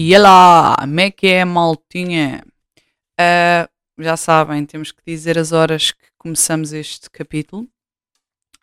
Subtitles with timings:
[0.00, 2.44] E lá, como é que é, maltinha?
[3.20, 3.68] Uh,
[4.00, 7.62] já sabem, temos que dizer as horas que começamos este capítulo.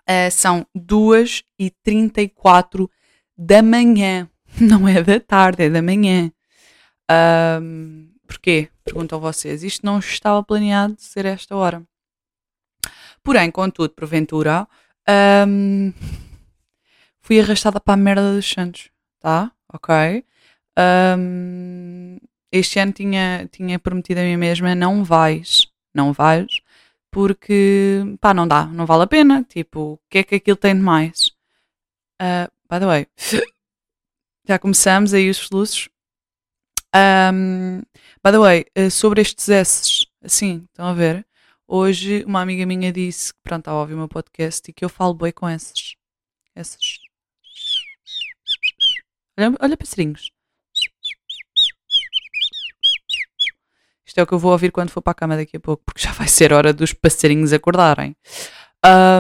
[0.10, 2.90] Uh, são 2 e 34
[3.38, 4.30] da manhã.
[4.62, 6.32] Não é da tarde, é da manhã.
[7.12, 8.70] Uh, porquê?
[8.86, 9.62] Pergunto a vocês.
[9.62, 11.86] Isto não estava planeado ser esta hora.
[13.22, 14.66] Porém, contudo, porventura,
[15.46, 15.92] um,
[17.20, 18.90] fui arrastada para a merda dos Santos,
[19.20, 19.52] tá?
[19.74, 20.24] Ok?
[20.78, 22.18] Um,
[22.52, 26.62] este ano tinha, tinha prometido a mim mesma: não vais, não vais,
[27.12, 29.44] porque pá, não dá, não vale a pena.
[29.44, 31.28] Tipo, o que é que aquilo tem de mais?
[32.22, 33.08] Uh, by the way,
[34.48, 35.90] já começamos aí os soluços.
[36.96, 37.80] Um,
[38.24, 41.26] by the way, uh, sobre estes S, assim, estão a ver?
[41.68, 44.86] Hoje uma amiga minha disse que pronto, estava a ouvir o meu podcast e que
[44.86, 45.96] eu falo bem com esses.
[46.56, 47.00] Esses.
[49.38, 50.35] Olha, olha passarinhos.
[54.16, 55.84] Isto é o que eu vou ouvir quando for para a cama daqui a pouco,
[55.86, 58.16] porque já vai ser hora dos passarinhos acordarem.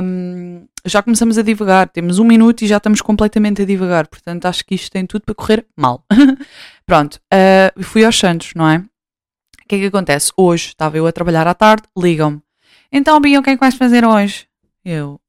[0.01, 4.45] Um, já começamos a divagar, temos um minuto e já estamos completamente a divagar, portanto
[4.45, 6.05] acho que isto tem tudo para correr mal.
[6.87, 8.77] Pronto, uh, fui aos Santos, não é?
[8.77, 10.31] O que é que acontece?
[10.37, 12.41] Hoje estava eu a trabalhar à tarde, ligam-me.
[12.89, 14.47] Então, Bia, o que é que vais fazer hoje?
[14.85, 15.19] Eu,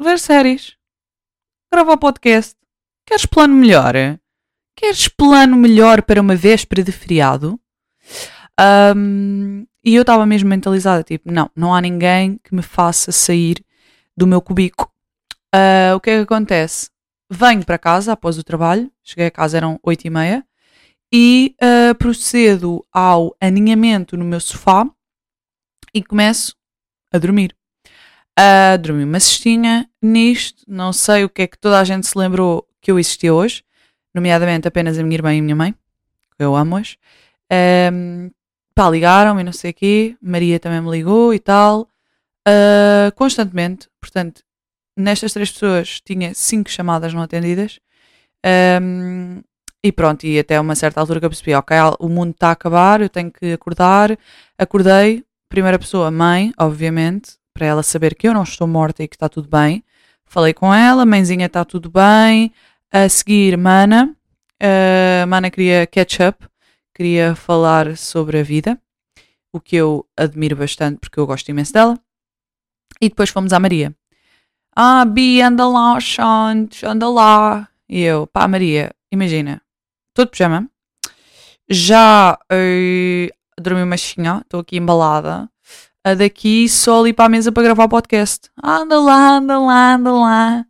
[0.00, 0.74] ver séries,
[1.70, 2.56] gravar podcast.
[3.06, 3.92] Queres plano melhor?
[4.74, 7.60] Queres plano melhor para uma véspera de feriado?
[8.60, 13.64] Um, e eu estava mesmo mentalizada, tipo, não, não há ninguém que me faça sair
[14.16, 14.92] do meu cubico.
[15.54, 16.90] Uh, o que é que acontece?
[17.30, 20.46] Venho para casa após o trabalho, cheguei a casa, eram 8 e meia,
[21.12, 24.88] e uh, procedo ao aninhamento no meu sofá
[25.92, 26.56] e começo
[27.12, 27.54] a dormir.
[28.38, 32.16] Uh, dormir uma cestinha, nisto, não sei o que é que toda a gente se
[32.16, 33.62] lembrou que eu existia hoje,
[34.14, 36.96] nomeadamente apenas a minha irmã e a minha mãe, que eu amo-as.
[37.92, 38.30] Um,
[38.74, 41.82] pá, ligaram-me e não sei o quê, Maria também me ligou e tal,
[42.48, 44.42] uh, constantemente, portanto,
[44.96, 47.78] nestas três pessoas tinha cinco chamadas não atendidas,
[48.82, 49.42] um,
[49.84, 52.52] e pronto, e até uma certa altura que eu percebi, ok, o mundo está a
[52.52, 54.16] acabar, eu tenho que acordar,
[54.56, 59.16] acordei, primeira pessoa, mãe, obviamente, para ela saber que eu não estou morta e que
[59.16, 59.84] está tudo bem,
[60.24, 62.52] falei com ela, mãezinha está tudo bem,
[62.90, 64.14] a seguir, Mana,
[64.62, 66.46] uh, Mana queria catch up,
[67.02, 68.80] queria falar sobre a vida,
[69.52, 71.98] o que eu admiro bastante porque eu gosto imenso dela.
[73.00, 73.92] E depois fomos à Maria.
[74.76, 77.68] Ah, Bi, anda lá, Santos, anda lá.
[77.88, 79.60] E eu, pá, Maria, imagina,
[80.10, 80.70] estou de pijama,
[81.68, 85.50] já uh, dormi uma chinha, estou aqui embalada.
[86.16, 88.48] Daqui só ali para a mesa para gravar o podcast.
[88.62, 90.66] Anda lá, anda lá, anda lá.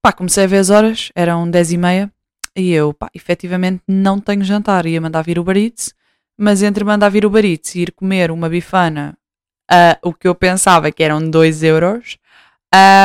[0.00, 2.15] Pá, comecei a ver as horas, eram 10 e meia.
[2.56, 4.86] E eu, pá, efetivamente não tenho jantar.
[4.86, 5.94] Ia mandar vir o Baritz,
[6.38, 9.16] mas entre mandar vir o Baritz e ir comer uma bifana,
[9.70, 12.18] uh, o que eu pensava que eram 2 euros,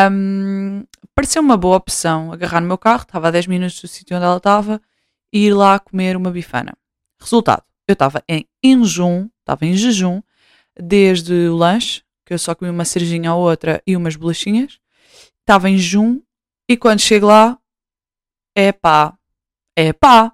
[0.09, 4.15] um, pareceu uma boa opção agarrar no meu carro, estava a 10 minutos do sítio
[4.15, 4.81] onde ela estava,
[5.33, 6.73] e ir lá comer uma bifana.
[7.19, 10.21] Resultado, eu estava em jejum, estava em jejum,
[10.79, 14.79] desde o lanche, que eu só comi uma cerejinha ou outra e umas bolachinhas,
[15.41, 16.21] estava em jejum,
[16.69, 17.57] e quando chego lá,
[18.55, 19.17] é pá,
[19.87, 20.33] é pá.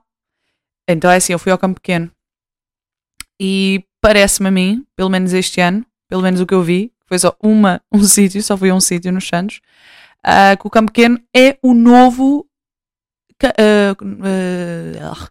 [0.88, 2.12] Então é assim, eu fui ao campo pequeno.
[3.40, 7.20] E parece-me a mim, pelo menos este ano, pelo menos o que eu vi, foi
[7.20, 9.60] só uma, um sítio, só fui a um sítio nos Santos,
[10.26, 12.48] uh, que o campo pequeno é o novo
[13.44, 15.28] uh, uh.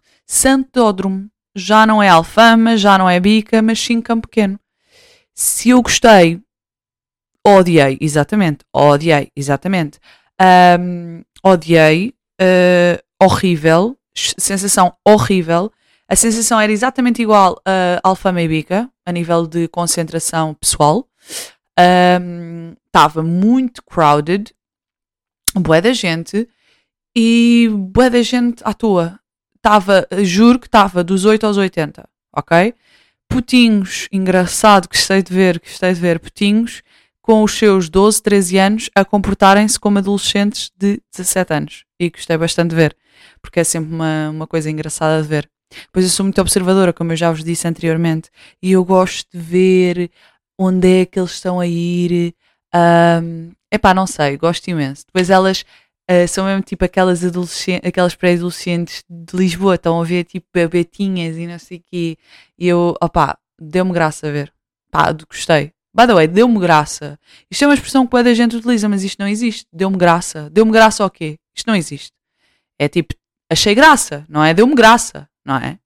[1.55, 4.59] Já não é Alfama, já não é Bica, mas sim campo pequeno.
[5.33, 6.39] Se eu gostei,
[7.45, 9.99] odiei, exatamente, odiei, exatamente.
[10.79, 12.13] Um, odiei,
[13.19, 13.96] horrível,
[14.37, 15.71] sensação horrível.
[16.07, 21.07] A sensação era exatamente igual a Alfama e Bica, a nível de concentração pessoal.
[22.85, 24.53] Estava um, muito crowded,
[25.55, 26.47] bué da gente,
[27.15, 29.19] e bué da gente à toa.
[29.55, 32.73] Estava, juro que estava dos 8 aos 80, ok?
[33.27, 36.81] Putinhos, engraçado, gostei de ver, gostei de ver, putinhos
[37.27, 41.85] com os seus 12, 13 anos a comportarem-se como adolescentes de 17 anos.
[41.99, 42.95] E gostei bastante de ver
[43.41, 45.49] porque é sempre uma, uma coisa engraçada de ver.
[45.91, 48.29] Pois eu sou muito observadora, como eu já vos disse anteriormente,
[48.63, 50.11] e eu gosto de ver
[50.57, 52.33] onde é que eles estão a ir.
[52.73, 55.05] Um, epá, não sei, gosto imenso.
[55.07, 55.65] Depois elas
[56.09, 57.21] uh, são mesmo tipo aquelas,
[57.83, 62.17] aquelas pré-adolescentes de Lisboa, estão a ver tipo bebetinhas e não sei o quê.
[62.57, 64.53] E eu, opá, deu-me graça a ver.
[64.89, 65.73] Pá, gostei.
[65.97, 67.19] By the way, deu-me graça.
[67.49, 69.65] Isto é uma expressão que a gente utiliza, mas isto não existe.
[69.73, 70.47] Deu-me graça.
[70.51, 71.39] Deu-me graça ao quê?
[71.55, 72.11] Isto não existe.
[72.77, 73.15] É tipo,
[73.49, 74.53] achei graça, não é?
[74.53, 75.79] Deu-me graça, não é?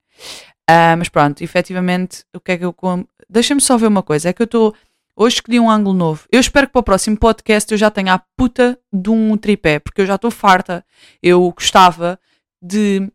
[0.70, 2.74] Uh, mas pronto, efetivamente, o que é que eu.
[2.74, 3.06] Com...
[3.26, 4.28] Deixa-me só ver uma coisa.
[4.28, 4.74] É que eu estou.
[5.16, 6.26] Hoje escolhi um ângulo novo.
[6.30, 9.78] Eu espero que para o próximo podcast eu já tenha a puta de um tripé,
[9.78, 10.84] porque eu já estou farta.
[11.22, 12.20] Eu gostava
[12.62, 13.10] de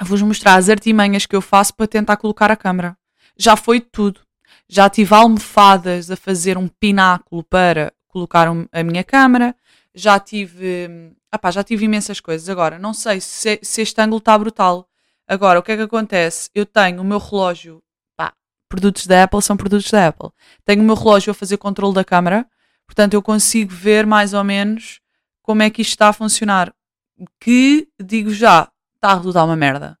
[0.00, 2.96] vos mostrar as artimanhas que eu faço para tentar colocar a câmera.
[3.38, 4.25] Já foi tudo.
[4.68, 9.54] Já tive almofadas a fazer um pináculo para colocar a minha câmera.
[9.94, 11.12] Já tive.
[11.30, 12.48] Apá, já tive imensas coisas.
[12.48, 14.88] Agora, não sei se, se este ângulo está brutal.
[15.28, 16.50] Agora, o que é que acontece?
[16.54, 17.82] Eu tenho o meu relógio.
[18.16, 18.32] Pá,
[18.68, 20.30] produtos da Apple são produtos da Apple.
[20.64, 22.46] Tenho o meu relógio a fazer controle da câmera.
[22.86, 25.00] Portanto, eu consigo ver mais ou menos
[25.42, 26.72] como é que isto está a funcionar.
[27.40, 29.98] Que, digo já, está a resultar uma merda.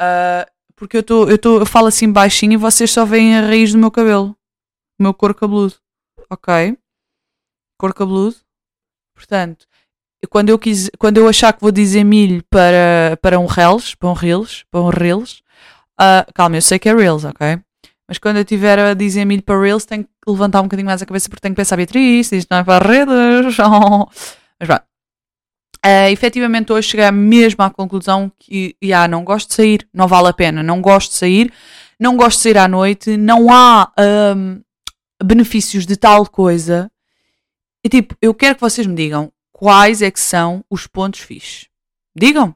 [0.00, 0.51] Uh,
[0.82, 3.70] porque eu, tô, eu, tô, eu falo assim baixinho e vocês só veem a raiz
[3.70, 4.36] do meu cabelo.
[4.98, 5.76] O meu cor cabeludo.
[6.28, 6.76] Ok?
[7.78, 8.34] Cor cabeludo.
[9.14, 9.64] Portanto,
[10.28, 14.08] quando eu, quis, quando eu achar que vou dizer milho para, para um Reels, para
[14.08, 15.44] um Reels, para um Reels,
[16.00, 17.60] uh, calma, eu sei que é Reels, ok?
[18.08, 21.00] Mas quando eu tiver a dizer milho para Reels, tenho que levantar um bocadinho mais
[21.00, 23.56] a cabeça porque tenho que pensar, Beatriz, isto não é para redes.
[24.58, 24.91] Mas pronto.
[25.84, 30.28] Uh, efetivamente hoje cheguei mesmo à conclusão que yeah, não gosto de sair, não vale
[30.28, 31.52] a pena, não gosto de sair,
[31.98, 33.92] não gosto de sair à noite, não há
[34.36, 34.60] um,
[35.22, 36.90] benefícios de tal coisa.
[37.84, 41.68] E tipo, eu quero que vocês me digam quais é que são os pontos fixos.
[42.16, 42.54] Digam.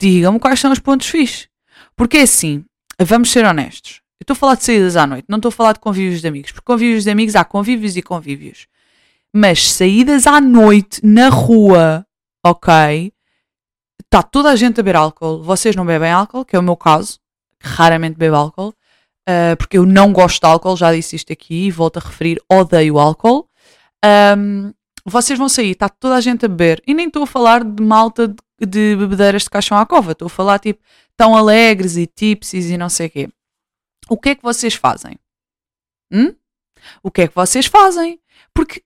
[0.00, 1.48] Digam-me quais são os pontos fixos.
[1.96, 2.64] Porque é assim,
[3.00, 4.00] vamos ser honestos.
[4.20, 6.28] Eu estou a falar de saídas à noite, não estou a falar de convívios de
[6.28, 6.52] amigos.
[6.52, 8.66] Porque convívios de amigos há convívios e convívios.
[9.32, 12.05] Mas saídas à noite, na rua,
[12.50, 13.12] ok,
[14.04, 16.76] está toda a gente a beber álcool, vocês não bebem álcool, que é o meu
[16.76, 17.18] caso,
[17.62, 18.68] raramente bebo álcool,
[19.28, 22.40] uh, porque eu não gosto de álcool, já disse isto aqui e volto a referir,
[22.50, 23.48] odeio álcool.
[24.38, 24.72] Um,
[25.04, 27.82] vocês vão sair, está toda a gente a beber, e nem estou a falar de
[27.82, 30.82] malta de, de bebedeiras de caixão à cova, estou a falar tipo,
[31.16, 33.28] tão alegres e tipsies e não sei o quê.
[34.08, 35.18] O que é que vocês fazem?
[36.12, 36.34] Hum?
[37.02, 38.20] O que é que vocês fazem?
[38.54, 38.82] Porque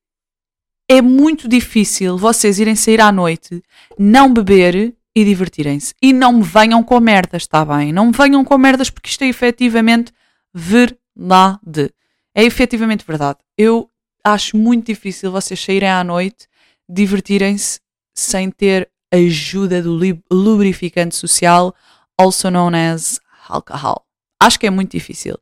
[0.90, 3.62] é muito difícil vocês irem sair à noite,
[3.96, 5.94] não beber e divertirem-se.
[6.02, 7.92] E não me venham com merdas, está bem?
[7.92, 10.12] Não me venham com merdas porque isto é efetivamente
[10.52, 11.94] verdade.
[12.34, 13.38] É efetivamente verdade.
[13.56, 13.88] Eu
[14.24, 16.48] acho muito difícil vocês saírem à noite,
[16.88, 17.78] divertirem-se
[18.12, 19.96] sem ter ajuda do
[20.28, 21.72] lubrificante social,
[22.18, 24.04] also known as alcohol.
[24.42, 25.38] Acho que é muito difícil.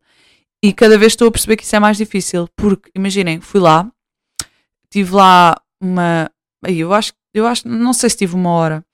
[0.63, 3.91] E cada vez estou a perceber que isso é mais difícil, porque imaginem, fui lá,
[4.91, 6.31] tive lá uma.
[6.67, 8.85] Eu acho, eu acho, não sei se tive uma hora.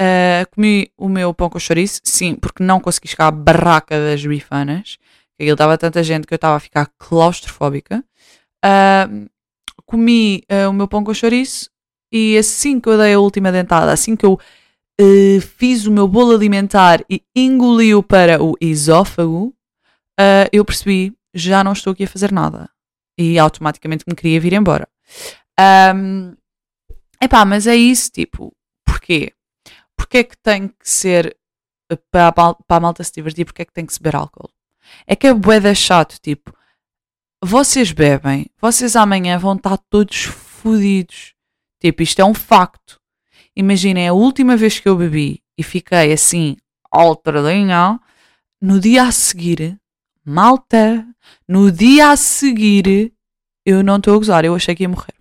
[0.00, 4.24] Uh, comi o meu pão com chouriço, sim, porque não consegui chegar à barraca das
[4.24, 4.98] bifanas.
[5.38, 8.04] Aquilo estava tanta gente que eu estava a ficar claustrofóbica.
[8.64, 9.28] Uh,
[9.86, 11.70] comi uh, o meu pão com chouriço
[12.12, 14.38] e assim que eu dei a última dentada, assim que eu
[15.56, 19.52] fiz o meu bolo alimentar e engoliu para o esófago,
[20.52, 22.68] eu percebi já não estou aqui a fazer nada.
[23.18, 24.88] E automaticamente me queria vir embora.
[25.58, 26.34] Um,
[27.20, 28.52] epá, mas é isso, tipo,
[28.84, 29.32] porquê?
[29.96, 31.36] Porquê é que tem que ser
[32.10, 33.44] para, para a malta se divertir?
[33.44, 34.50] Porquê é que tem que se beber álcool?
[35.06, 36.52] É que é boeda chato, tipo,
[37.42, 41.34] vocês bebem, vocês amanhã vão estar todos fodidos.
[41.80, 43.00] Tipo, isto é um facto.
[43.56, 46.56] Imaginem, a última vez que eu bebi e fiquei assim,
[46.90, 48.00] alteradinha,
[48.60, 49.78] no dia a seguir,
[50.24, 51.06] malta,
[51.48, 53.12] no dia a seguir,
[53.66, 55.14] eu não estou a gozar, eu achei que ia morrer.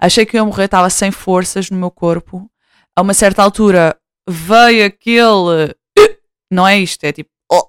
[0.00, 2.50] Achei que eu ia morrer, estava sem forças no meu corpo.
[2.96, 3.96] A uma certa altura
[4.28, 5.74] veio aquele.
[6.50, 7.30] Não é isto, é tipo.
[7.52, 7.68] Oh,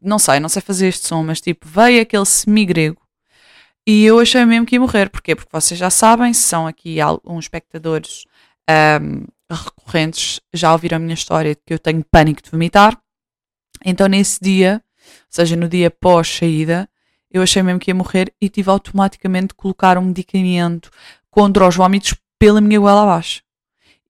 [0.00, 3.00] não sei, não sei fazer este som, mas tipo, veio aquele semi-grego.
[3.86, 5.08] E eu achei mesmo que ia morrer.
[5.10, 5.34] Porquê?
[5.34, 8.24] Porque vocês já sabem, se são aqui alguns espectadores
[9.02, 12.96] um, recorrentes, já ouviram a minha história de que eu tenho pânico de vomitar.
[13.84, 16.88] Então, nesse dia, ou seja, no dia pós-saída,
[17.30, 20.90] eu achei mesmo que ia morrer e tive automaticamente de colocar um medicamento
[21.30, 23.42] contra os vômitos pela minha goela abaixo.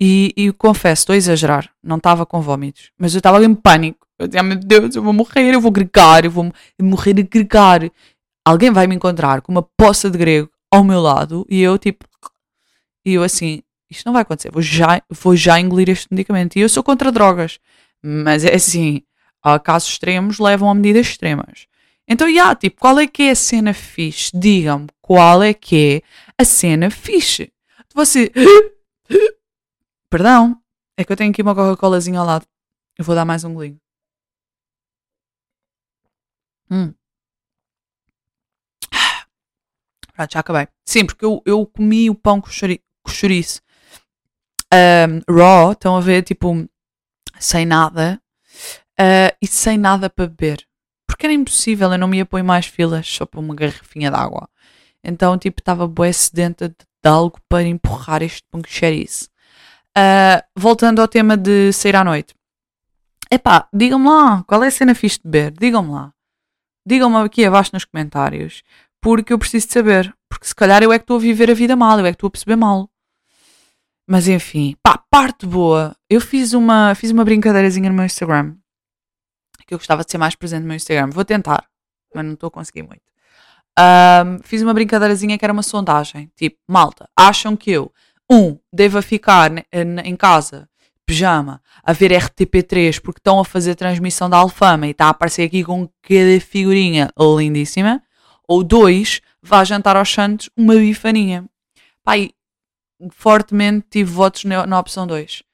[0.01, 4.07] E, e confesso, estou a exagerar, não estava com vômitos, mas eu estava em pânico.
[4.19, 6.51] Eu dizia, meu Deus, eu vou morrer, eu vou gregar, eu vou
[6.81, 7.81] morrer a gregar.
[8.45, 12.07] Alguém vai me encontrar com uma poça de grego ao meu lado e eu tipo.
[13.05, 16.57] E eu assim, isto não vai acontecer, vou já, vou já engolir este medicamento.
[16.57, 17.59] E eu sou contra drogas,
[18.03, 19.03] mas é assim,
[19.65, 21.67] casos extremos levam a medidas extremas.
[22.11, 24.33] Então, yeah, tipo, qual é que é a cena fixe?
[24.35, 26.03] Digam-me qual é que
[26.37, 27.53] é a cena fixe.
[27.95, 28.33] Você.
[30.11, 30.61] Perdão,
[30.97, 32.45] é que eu tenho aqui uma Coca-Colazinha ao lado.
[32.99, 33.81] Eu vou dar mais um golinho.
[36.69, 36.93] Hum.
[40.13, 40.67] Pronto, já acabei.
[40.85, 43.63] Sim, porque eu, eu comi o pão com, chouri com chouriço
[44.73, 46.69] um, raw, estão a ver, tipo,
[47.39, 48.21] sem nada.
[49.01, 50.70] uh, e sem nada para beber.
[51.21, 54.49] Porque era impossível, eu não me pôr mais filas só para uma garrafinha de água.
[55.05, 59.29] Então, tipo, estava bué sedenta de, de algo para empurrar este punxerice.
[59.95, 62.35] Uh, voltando ao tema de sair à noite.
[63.31, 65.53] Epá, digam-me lá, qual é a cena fixe de beber?
[65.61, 66.11] Digam-me lá.
[66.87, 68.63] Digam-me aqui abaixo nos comentários,
[68.99, 70.15] porque eu preciso de saber.
[70.27, 72.17] Porque se calhar eu é que estou a viver a vida mal, eu é que
[72.17, 72.89] estou a perceber mal.
[74.09, 75.95] Mas enfim, pá, parte boa.
[76.09, 78.55] Eu fiz uma, fiz uma brincadeirazinha no meu Instagram.
[79.71, 81.11] Que eu gostava de ser mais presente no meu Instagram.
[81.11, 81.65] Vou tentar,
[82.13, 83.03] mas não estou a conseguir muito.
[83.79, 86.29] Um, fiz uma brincadeirazinha que era uma sondagem.
[86.35, 87.93] Tipo, malta, acham que eu,
[88.29, 90.69] um, deva ficar em casa,
[91.07, 95.45] pijama, a ver RTP3 porque estão a fazer transmissão da Alfama e está a aparecer
[95.45, 98.03] aqui com cada figurinha lindíssima?
[98.49, 101.45] Ou dois, vá jantar aos Santos uma bifaninha.
[102.03, 102.31] Pai,
[103.13, 105.45] fortemente tive votos na opção 2.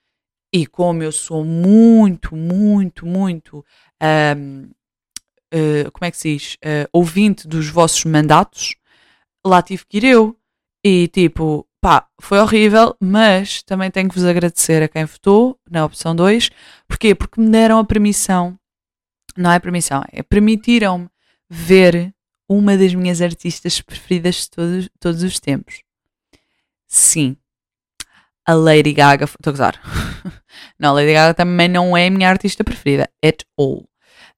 [0.52, 3.64] E como eu sou muito, muito, muito.
[4.02, 6.54] Uh, como é que se diz?
[6.54, 8.74] Uh, ouvinte dos vossos mandatos,
[9.44, 10.36] lá tive que ir eu.
[10.84, 15.84] E tipo, pá, foi horrível, mas também tenho que vos agradecer a quem votou na
[15.84, 16.50] opção 2.
[16.86, 17.14] Porquê?
[17.14, 18.58] Porque me deram a permissão.
[19.36, 21.08] Não é permissão, é permitiram-me
[21.48, 22.14] ver
[22.48, 25.82] uma das minhas artistas preferidas de todos, todos os tempos.
[26.88, 27.36] Sim,
[28.46, 29.24] a Lady Gaga.
[29.24, 29.80] Estou a gozar.
[30.78, 33.08] não, Lady Gaga também não é a minha artista preferida.
[33.24, 33.84] At all.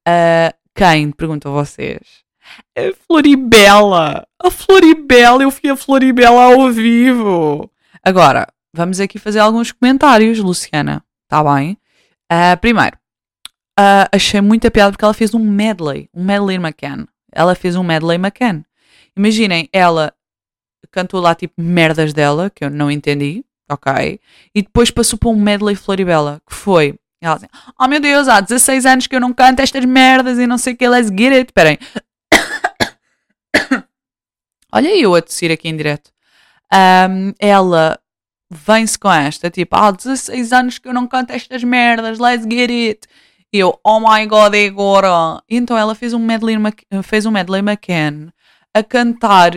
[0.07, 1.11] Uh, quem?
[1.11, 2.01] Pergunto a vocês.
[2.77, 4.27] A Floribela.
[4.43, 5.43] A Floribela.
[5.43, 7.71] Eu fui a Floribela ao vivo.
[8.03, 11.05] Agora, vamos aqui fazer alguns comentários, Luciana.
[11.25, 11.77] Está bem?
[12.33, 12.97] Uh, primeiro,
[13.79, 16.09] uh, achei muita piada porque ela fez um medley.
[16.15, 17.07] Um medley McCann.
[17.33, 18.63] Ela fez um medley McCann.
[19.17, 20.15] Imaginem, ela
[20.91, 24.21] cantou lá tipo merdas dela, que eu não entendi, ok?
[24.55, 26.95] E depois passou para um medley Floribela, que foi.
[27.21, 27.47] Ela assim,
[27.79, 30.75] oh meu Deus, há 16 anos que eu não canto estas merdas e não sei
[30.75, 31.47] o que, let's get it.
[31.49, 31.79] Esperem.
[34.73, 36.11] Olha eu a tossir aqui em direto.
[36.73, 37.99] Um, ela
[38.51, 42.71] vem-se com esta, tipo, há 16 anos que eu não canto estas merdas, let's get
[42.71, 43.07] it.
[43.53, 45.43] E eu, oh my god, é agora.
[45.49, 46.57] E então ela fez um medley,
[47.03, 48.31] fez um medley McCann
[48.75, 49.53] a cantar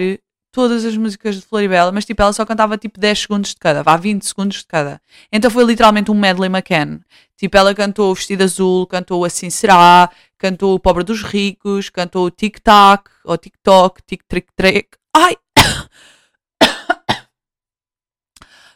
[0.52, 3.82] todas as músicas de Floribela, mas tipo, ela só cantava tipo 10 segundos de cada,
[3.84, 5.02] vá 20 segundos de cada.
[5.32, 7.00] Então foi literalmente um medley McCann.
[7.38, 12.26] Tipo, ela cantou o Vestido Azul, cantou Assim Será, cantou O Pobre dos Ricos, cantou
[12.26, 14.90] o Tic Tac, ou TikTok, Tic Trick Trick.
[15.16, 15.36] Ai!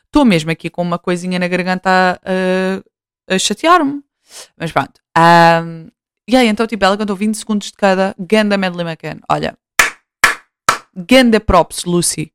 [0.05, 4.01] Estou mesmo aqui com uma coisinha na garganta a, a chatear-me.
[4.57, 4.99] Mas pronto.
[5.17, 5.89] Um,
[6.27, 9.19] e aí, então, tipo, ela cantou 20 segundos de cada, Ganda Medley McCann.
[9.29, 9.55] Olha,
[10.95, 12.31] Ganda props, Lucy.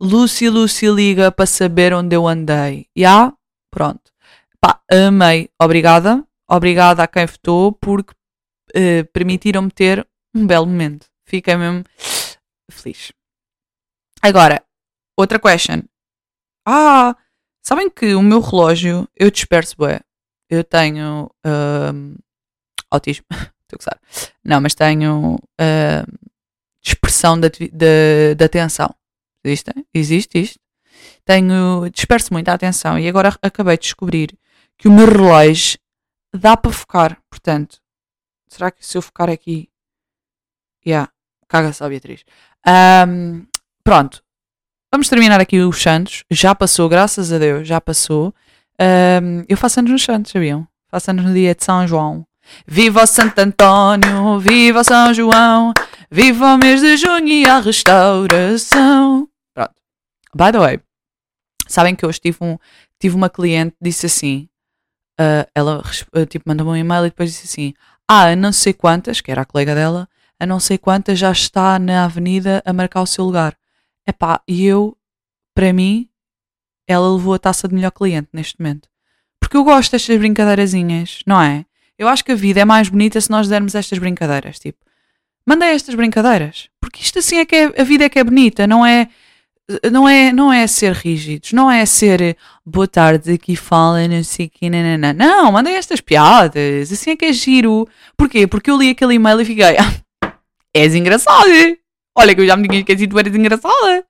[0.00, 2.86] Lucy, Lucy liga para saber onde eu andei.
[2.96, 3.02] Já?
[3.02, 3.36] Yeah?
[3.70, 4.12] Pronto.
[4.60, 5.50] Pá, amei.
[5.60, 6.24] Obrigada.
[6.48, 8.14] Obrigada a quem votou porque
[8.70, 11.06] uh, permitiram-me ter um belo momento.
[11.26, 11.84] Fiquei mesmo
[12.70, 13.12] feliz.
[14.22, 14.62] Agora,
[15.16, 15.82] outra question.
[16.66, 17.16] Ah,
[17.62, 20.00] sabem que o meu relógio, eu disperso bem.
[20.48, 22.18] Eu tenho uh,
[22.90, 23.26] autismo.
[23.70, 23.98] Estou a.
[24.42, 26.27] Não, mas tenho uh,
[26.88, 27.48] dispersão da,
[28.36, 28.94] da, atenção.
[29.44, 29.70] Existe?
[29.94, 30.58] Existe isto?
[31.24, 34.36] Tenho, disperso muito a atenção e agora acabei de descobrir
[34.76, 35.78] que o meu relógio
[36.34, 37.18] dá para focar.
[37.30, 37.78] Portanto,
[38.48, 39.68] será que se eu focar aqui.
[40.86, 41.10] Yeah,
[41.48, 42.24] caga só, Beatriz.
[42.66, 43.46] Um,
[43.84, 44.22] pronto,
[44.90, 46.24] vamos terminar aqui os Santos.
[46.30, 48.34] Já passou, graças a Deus, já passou.
[48.80, 50.66] Um, eu faço anos nos Santos, sabiam?
[50.88, 52.26] Faço anos no dia de São João.
[52.66, 55.72] Viva o Santo António, viva o São João,
[56.10, 59.28] viva o mês de junho e a restauração.
[59.54, 59.74] Pronto.
[60.34, 60.80] By the way,
[61.66, 62.58] sabem que hoje tive, um,
[62.98, 64.48] tive uma cliente que disse assim,
[65.20, 65.82] uh, ela
[66.16, 67.74] uh, tipo, mandou-me um e-mail e depois disse assim,
[68.08, 70.08] ah, a não sei quantas, que era a colega dela,
[70.40, 73.56] a não sei quantas já está na avenida a marcar o seu lugar.
[74.06, 74.96] Epá, e eu,
[75.54, 76.08] para mim,
[76.86, 78.88] ela levou a taça de melhor cliente neste momento.
[79.38, 81.66] Porque eu gosto destas brincadeirazinhas, não é?
[81.98, 84.58] Eu acho que a vida é mais bonita se nós dermos estas brincadeiras.
[84.58, 84.78] Tipo,
[85.48, 86.68] mandei estas brincadeiras.
[86.78, 89.08] Porque isto assim é que é, a vida é que é bonita, não é.
[89.92, 94.46] Não é, não é ser rígidos, não é ser boa tarde, aqui fala, não sei
[94.46, 95.12] o que, nanana.
[95.12, 97.86] não, mandei estas piadas, assim é que é giro.
[98.16, 98.46] Porquê?
[98.46, 100.30] Porque eu li aquele e-mail e fiquei, ah,
[100.72, 101.50] és engraçada,
[102.16, 104.06] olha que eu já me tinha esquecido, tu eres engraçada.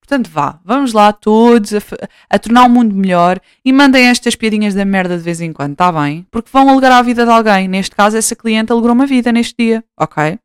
[0.00, 1.82] Portanto, vá, vamos lá todos a,
[2.30, 5.76] a, tornar o mundo melhor e mandem estas piadinhas da merda de vez em quando,
[5.76, 6.26] tá bem?
[6.30, 7.68] Porque vão alegrar a vida de alguém.
[7.68, 10.38] Neste caso, essa cliente alegrou uma vida neste dia, ok?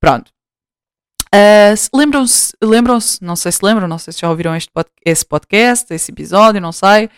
[0.00, 0.30] Pronto.
[1.34, 5.24] Uh, lembram-se, lembram-se, não sei se lembram, não sei se já ouviram este pod esse
[5.24, 7.10] podcast, esse episódio, não sei.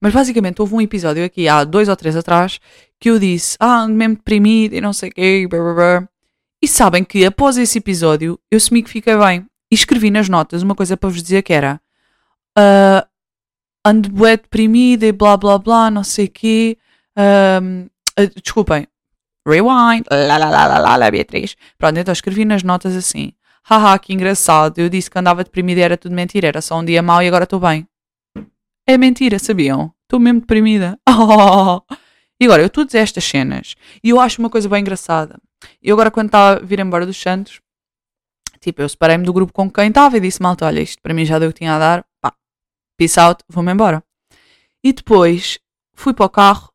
[0.00, 2.60] Mas basicamente houve um episódio aqui há dois ou três atrás
[3.00, 6.08] que eu disse, ah, ando mesmo deprimida e não sei o quê, blá, blá, blá.
[6.62, 9.46] E sabem que após esse episódio eu assumi que fiquei bem.
[9.70, 11.80] E escrevi nas notas uma coisa para vos dizer que era
[12.58, 13.06] uh,
[13.84, 16.78] ando bué deprimida e blá blá blá, não sei o quê.
[17.16, 17.90] Uh,
[18.42, 18.86] desculpem.
[19.48, 20.04] Rewind.
[20.10, 21.56] Lá, lá, lá, lá, lá, Beatriz.
[21.78, 23.32] Pronto, então escrevi nas notas assim.
[23.64, 24.78] Haha, que engraçado.
[24.78, 26.48] Eu disse que andava deprimida e era tudo mentira.
[26.48, 27.86] Era só um dia mau e agora estou bem.
[28.86, 29.92] É mentira, sabiam?
[30.04, 30.98] Estou mesmo deprimida.
[32.40, 35.40] E agora, eu dizer estas cenas e eu acho uma coisa bem engraçada.
[35.82, 37.60] E agora, quando estava a vir embora dos Santos,
[38.60, 41.24] tipo, eu separei-me do grupo com quem estava e disse: Malta, olha, isto para mim
[41.24, 42.32] já deu o que tinha a dar, pá,
[42.96, 44.04] peace out, vou-me embora.
[44.84, 45.58] E depois
[45.94, 46.72] fui para o carro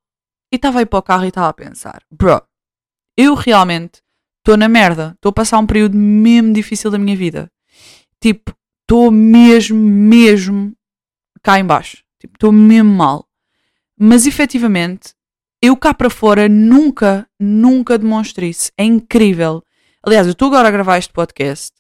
[0.51, 2.42] e estava aí para o carro e estava a pensar: Bro,
[3.17, 4.01] eu realmente
[4.39, 7.51] estou na merda, estou a passar um período mesmo difícil da minha vida.
[8.20, 10.75] Tipo, estou mesmo, mesmo
[11.41, 12.03] cá embaixo.
[12.20, 13.27] Tipo, estou mesmo mal.
[13.98, 15.13] Mas efetivamente,
[15.62, 18.72] eu cá para fora nunca, nunca demonstrei isso.
[18.77, 19.63] É incrível.
[20.05, 21.72] Aliás, eu estou agora a gravar este podcast.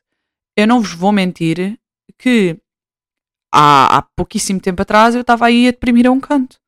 [0.55, 1.77] Eu não vos vou mentir
[2.17, 2.57] que
[3.53, 6.62] há, há pouquíssimo tempo atrás eu estava aí a deprimir a um canto.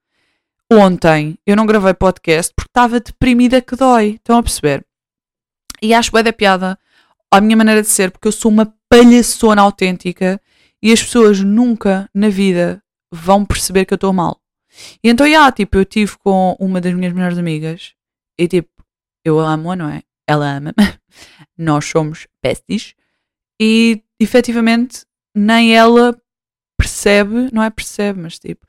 [0.72, 4.16] Ontem eu não gravei podcast porque estava deprimida que dói.
[4.16, 4.86] Estão a perceber?
[5.82, 6.78] E acho bem da piada
[7.32, 10.42] a minha maneira de ser, porque eu sou uma palhaçona autêntica
[10.82, 12.82] e as pessoas nunca na vida
[13.12, 14.42] vão perceber que eu estou mal.
[15.04, 17.94] E então, yeah, tipo, eu estive com uma das minhas melhores amigas
[18.38, 18.70] e tipo,
[19.24, 20.04] eu amo-a, não é?
[20.28, 20.76] Ela ama-me.
[21.58, 22.96] Nós somos besties.
[23.62, 25.06] E efetivamente,
[25.36, 26.20] nem ela
[26.78, 28.66] percebe, não é percebe, mas tipo,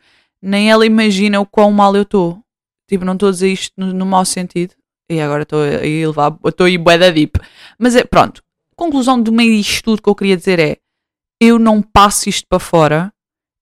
[0.47, 2.41] nem ela imagina o quão mal eu estou.
[2.89, 4.75] Tipo, não estou a dizer isto no, no mau sentido.
[5.11, 7.39] E agora estou a levar, estou aí bué da deep.
[7.79, 8.43] Mas é, pronto.
[8.75, 10.77] Conclusão do meio disto tudo que eu queria dizer é,
[11.41, 13.13] eu não passo isto para fora,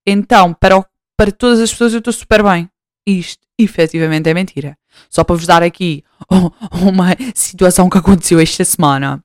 [0.06, 0.84] então, para o
[1.16, 2.68] para todas as pessoas eu estou super bem.
[3.06, 4.76] Isto efetivamente é mentira.
[5.08, 6.02] Só para vos dar aqui
[6.82, 9.22] uma situação que aconteceu esta semana.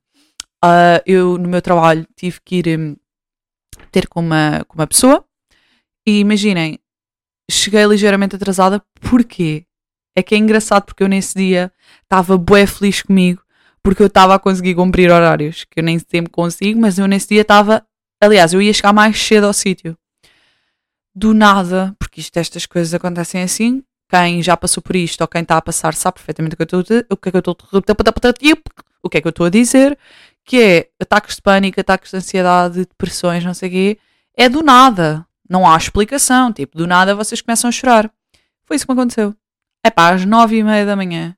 [0.64, 2.96] Uh, eu, no meu trabalho, tive que ir um,
[3.92, 5.24] ter com uma, com uma pessoa
[6.06, 6.80] e imaginem,
[7.50, 8.82] cheguei ligeiramente atrasada.
[9.02, 9.66] Porquê?
[10.16, 11.72] É que é engraçado porque eu nesse dia
[12.04, 13.42] estava bué feliz comigo
[13.82, 17.30] porque eu estava a conseguir cumprir horários, que eu nem sempre consigo, mas eu nesse
[17.30, 17.86] dia estava.
[18.22, 19.98] Aliás, eu ia chegar mais cedo ao sítio
[21.16, 23.84] do nada, porque isto, estas coisas acontecem assim.
[24.10, 26.66] Quem já passou por isto ou quem está a passar sabe perfeitamente o que é
[26.66, 27.30] que eu estou o que
[29.18, 29.98] é que eu estou a dizer,
[30.44, 34.00] que é ataques de pânico, ataques de ansiedade, depressões, não sei o quê,
[34.36, 35.26] é do nada.
[35.50, 36.54] Não há explicação.
[36.54, 38.12] Tipo, do nada vocês começam a chorar.
[38.66, 39.36] Foi isso que me aconteceu.
[39.84, 41.36] É pá, às nove e meia da manhã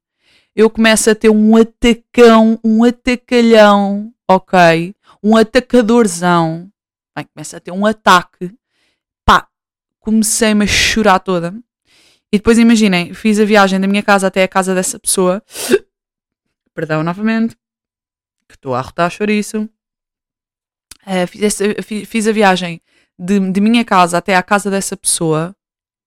[0.54, 4.94] eu começo a ter um atacão, um atacalhão, ok?
[5.24, 6.70] Um atacadorzão.
[7.16, 8.54] Bem, começa a ter um ataque
[10.02, 11.54] comecei-me a chorar toda.
[12.32, 15.42] E depois imaginem, fiz a viagem da minha casa até a casa dessa pessoa.
[16.74, 17.56] Perdão novamente,
[18.48, 19.70] que estou a arrotar chouriço.
[21.04, 22.82] Uh, fiz, essa, fiz, a viagem
[23.22, 25.56] de, de minha casa até à casa dessa pessoa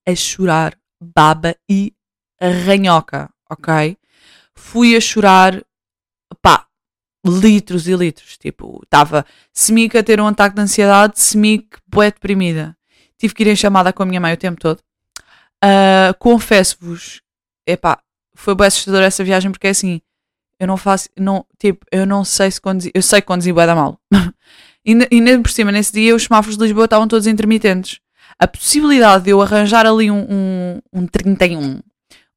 [0.07, 1.93] a chorar baba e
[2.39, 3.97] ranhoca, ok?
[4.53, 5.63] Fui a chorar,
[6.41, 6.67] pá,
[7.25, 8.37] litros e litros.
[8.37, 12.75] Tipo, estava semica a ter um ataque de ansiedade, semic bué deprimida
[13.17, 14.79] tive que ir em chamada com a minha mãe o tempo todo.
[15.63, 17.21] Uh, Confesso-vos,
[17.67, 17.99] epá,
[18.35, 20.01] foi bem assustador essa viagem porque é assim,
[20.59, 23.75] eu não faço, não, tipo, eu não sei se conduzir, eu sei conduzir bué da
[23.75, 23.99] mal.
[24.85, 27.99] e, nem por cima, nesse dia, os semáforos de Lisboa estavam todos intermitentes.
[28.37, 31.81] A possibilidade de eu arranjar ali um, um, um 31, um,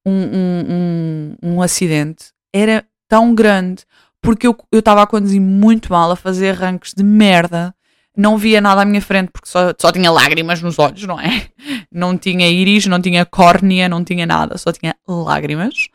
[0.07, 3.85] um, um, um acidente, era tão grande
[4.21, 7.75] porque eu estava a conduzir muito mal, a fazer arranques de merda
[8.19, 11.47] não via nada à minha frente porque só, só tinha lágrimas nos olhos, não é?
[11.91, 15.89] Não tinha íris, não tinha córnea, não tinha nada, só tinha lágrimas.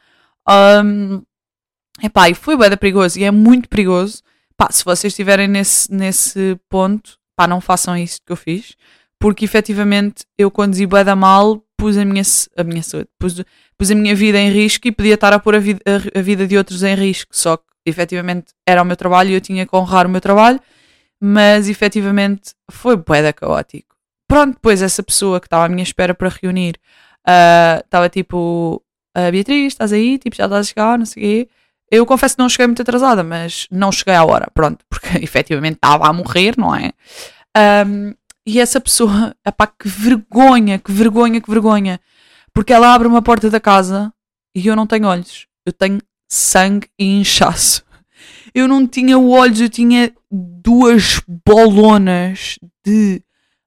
[0.50, 1.22] Um,
[2.02, 4.24] epá, e foi bem perigoso e é muito perigoso.
[4.58, 8.76] Pá, se vocês estiverem nesse, nesse ponto, pá, não façam isso que eu fiz,
[9.20, 12.24] porque efetivamente eu conduzi bem da mal, pus a minha,
[12.58, 13.42] a minha saúde, pus,
[13.78, 16.22] pus a minha vida em risco e podia estar a pôr a vida, a, a
[16.22, 19.66] vida de outros em risco, só que efetivamente era o meu trabalho e eu tinha
[19.66, 20.60] que honrar o meu trabalho
[21.26, 23.96] mas efetivamente foi boeda caótico.
[24.28, 26.76] Pronto, depois essa pessoa que estava à minha espera para reunir
[27.82, 28.84] estava uh, tipo,
[29.18, 30.18] uh, Beatriz, estás aí?
[30.18, 31.50] Tipo, já estás a chegar, não sei o quê.
[31.96, 35.76] Eu confesso que não cheguei muito atrasada, mas não cheguei à hora, pronto, porque efetivamente
[35.76, 36.92] estava a morrer, não é?
[37.86, 38.16] Um,
[38.48, 42.00] e essa pessoa, epá, que vergonha, que vergonha, que vergonha.
[42.52, 44.12] Porque ela abre uma porta da casa
[44.56, 45.46] e eu não tenho olhos.
[45.64, 47.84] Eu tenho sangue e inchaço.
[48.56, 53.20] Eu não tinha olhos, eu tinha duas bolonas de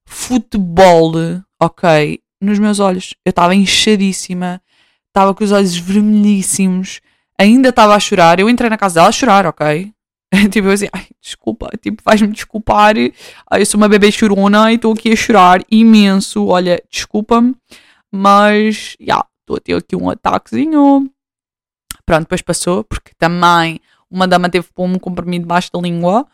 [0.06, 1.12] futebol,
[1.60, 3.12] ok, nos meus olhos.
[3.24, 4.62] Eu estava inchadíssima,
[5.08, 7.00] estava com os olhos vermelhíssimos,
[7.38, 8.38] ainda estava a chorar.
[8.40, 9.92] Eu entrei na casa dela a chorar, ok?
[10.50, 12.94] tipo, eu assim, ai, desculpa, tipo, vais-me desculpar.
[13.50, 16.46] Ai, eu sou uma bebê chorona e estou aqui a chorar imenso.
[16.46, 17.54] Olha, desculpa-me,
[18.12, 21.10] mas, já, yeah, estou a ter aqui um ataquezinho.
[22.04, 26.26] Pronto, depois passou, porque também uma dama teve um comprimido debaixo da língua.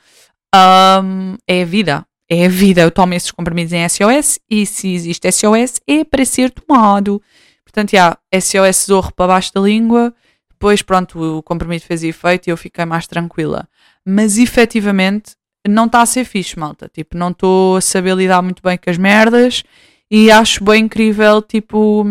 [0.54, 2.82] Um, é a vida, é a vida.
[2.82, 7.22] Eu tomo esses comprimidos em SOS e se existe SOS é para ser tomado.
[7.64, 10.14] Portanto, já, SOS zorro para baixo da língua.
[10.62, 13.68] Depois, pronto, o comprimido fez efeito e eu fiquei mais tranquila.
[14.06, 15.32] Mas efetivamente
[15.66, 16.88] não está a ser fixe, malta.
[16.88, 19.64] Tipo, não estou a saber lidar muito bem com as merdas
[20.08, 22.06] e acho bem incrível, tipo,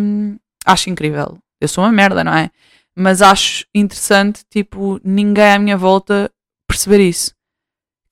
[0.65, 1.37] acho incrível.
[1.61, 2.51] Eu sou uma merda, não é?
[2.93, 6.29] Mas acho interessante, tipo, ninguém à minha volta
[6.67, 7.33] perceber isso.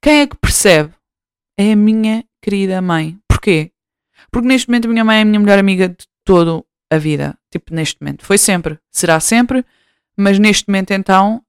[0.02, 0.94] Quem é que percebe?
[1.58, 3.20] É a minha querida mãe.
[3.28, 3.74] Porquê?
[4.32, 7.38] Porque neste momento a minha mãe é a minha melhor amiga de toda a vida.
[7.52, 8.26] Tipo, neste momento.
[8.26, 8.80] Foi sempre.
[8.90, 9.66] Será sempre.
[10.20, 11.42] Mas neste momento, então,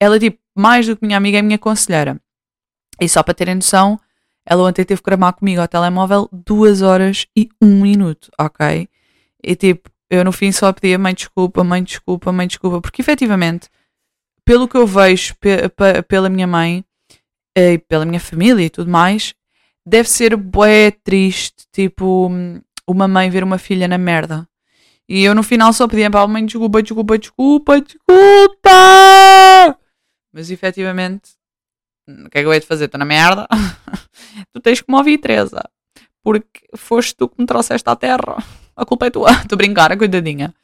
[0.00, 2.18] ela, tipo, mais do que minha amiga, é minha conselheira.
[2.98, 4.00] E só para terem noção,
[4.46, 8.88] ela ontem teve que gramar comigo ao telemóvel duas horas e um minuto, ok?
[9.44, 13.68] E tipo, eu no fim só pedia mãe desculpa, mãe desculpa, mãe desculpa, porque efetivamente,
[14.46, 15.68] pelo que eu vejo pe
[16.08, 16.82] pela minha mãe
[17.54, 19.34] eh, e pela minha família e tudo mais,
[19.86, 22.30] deve ser bué triste, tipo,
[22.86, 24.47] uma mãe ver uma filha na merda.
[25.08, 29.78] E eu no final só pedia para a mãe desculpa, desculpa, desculpa, desculpa!
[30.32, 31.30] Mas efetivamente,
[32.06, 32.84] o que é que eu hei de fazer?
[32.84, 33.48] Estou na merda.
[34.52, 35.62] tu tens que me ouvir, Teresa.
[36.22, 38.36] Porque foste tu que me trouxeste à terra
[38.78, 39.30] a culpa é tua.
[39.42, 40.54] Estou a brincar, coitadinha.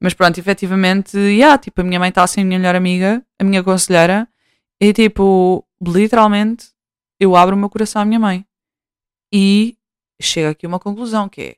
[0.00, 3.44] Mas pronto, efetivamente, yeah, tipo, a minha mãe está assim, a minha melhor amiga, a
[3.44, 4.28] minha conselheira,
[4.80, 6.68] e tipo, literalmente,
[7.20, 8.46] eu abro o meu coração à minha mãe.
[9.32, 9.76] E
[10.20, 11.56] chego aqui a uma conclusão que é,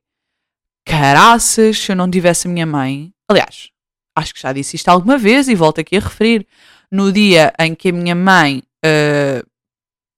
[0.85, 3.71] caraças, se eu não tivesse a minha mãe, aliás,
[4.16, 6.47] acho que já disse isto alguma vez e volto aqui a referir,
[6.90, 9.47] no dia em que a minha mãe uh,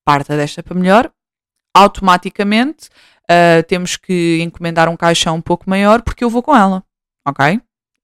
[0.05, 1.11] parta desta para melhor,
[1.75, 2.88] automaticamente
[3.31, 6.83] uh, temos que encomendar um caixão um pouco maior porque eu vou com ela,
[7.27, 7.61] ok?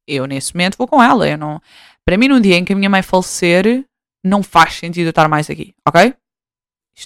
[0.07, 1.29] Eu nesse momento vou com ela.
[1.29, 1.61] Eu não,
[2.05, 3.85] para mim, no dia em que a minha mãe falecer,
[4.25, 6.14] não faz sentido eu estar mais aqui, ok?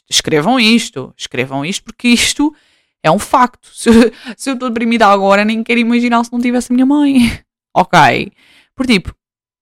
[0.09, 2.55] Escrevam isto, escrevam isto porque isto
[3.03, 3.69] é um facto.
[3.75, 3.91] Se,
[4.37, 7.41] se eu estou deprimida agora, nem quero imaginar se não tivesse a minha mãe,
[7.75, 8.33] ok?
[8.75, 9.15] Por tipo,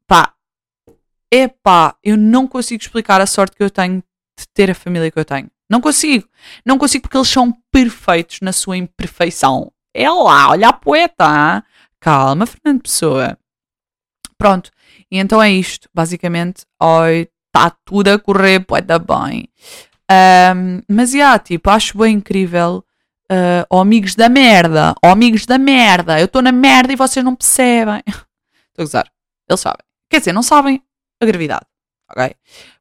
[0.07, 0.35] pá,
[1.31, 4.03] é pá, eu não consigo explicar a sorte que eu tenho
[4.39, 5.51] de ter a família que eu tenho.
[5.69, 6.29] Não consigo.
[6.67, 9.73] Não consigo porque eles são perfeitos na sua imperfeição.
[9.95, 11.25] É lá, olha a poeta.
[11.25, 11.63] Hein?
[12.01, 13.39] Calma, Fernando Pessoa.
[14.37, 14.71] Pronto.
[15.11, 15.89] E então é isto.
[15.95, 19.49] Basicamente, oi, está tudo a correr poeta bem.
[20.11, 22.85] Um, mas, yeah, tipo, acho bem incrível.
[23.31, 24.95] Uh, oh, amigos da merda.
[25.05, 26.19] Oh, amigos da merda.
[26.19, 28.03] Eu estou na merda e vocês não percebem.
[28.71, 29.13] Estou a gozar.
[29.49, 29.85] Eles sabem.
[30.11, 30.83] Quer dizer, não sabem
[31.23, 31.67] a gravidade.
[32.11, 32.35] Ok?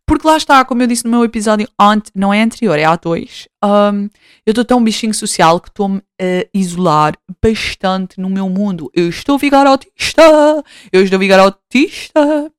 [0.07, 1.69] Porque lá está, como eu disse no meu episódio,
[2.15, 3.47] não é anterior, é a 2.
[3.63, 4.09] Um,
[4.43, 8.89] eu estou tão bichinho social que estou-me a isolar bastante no meu mundo.
[8.95, 10.23] Eu estou a ficar autista!
[10.91, 12.51] Eu estou a ficar autista!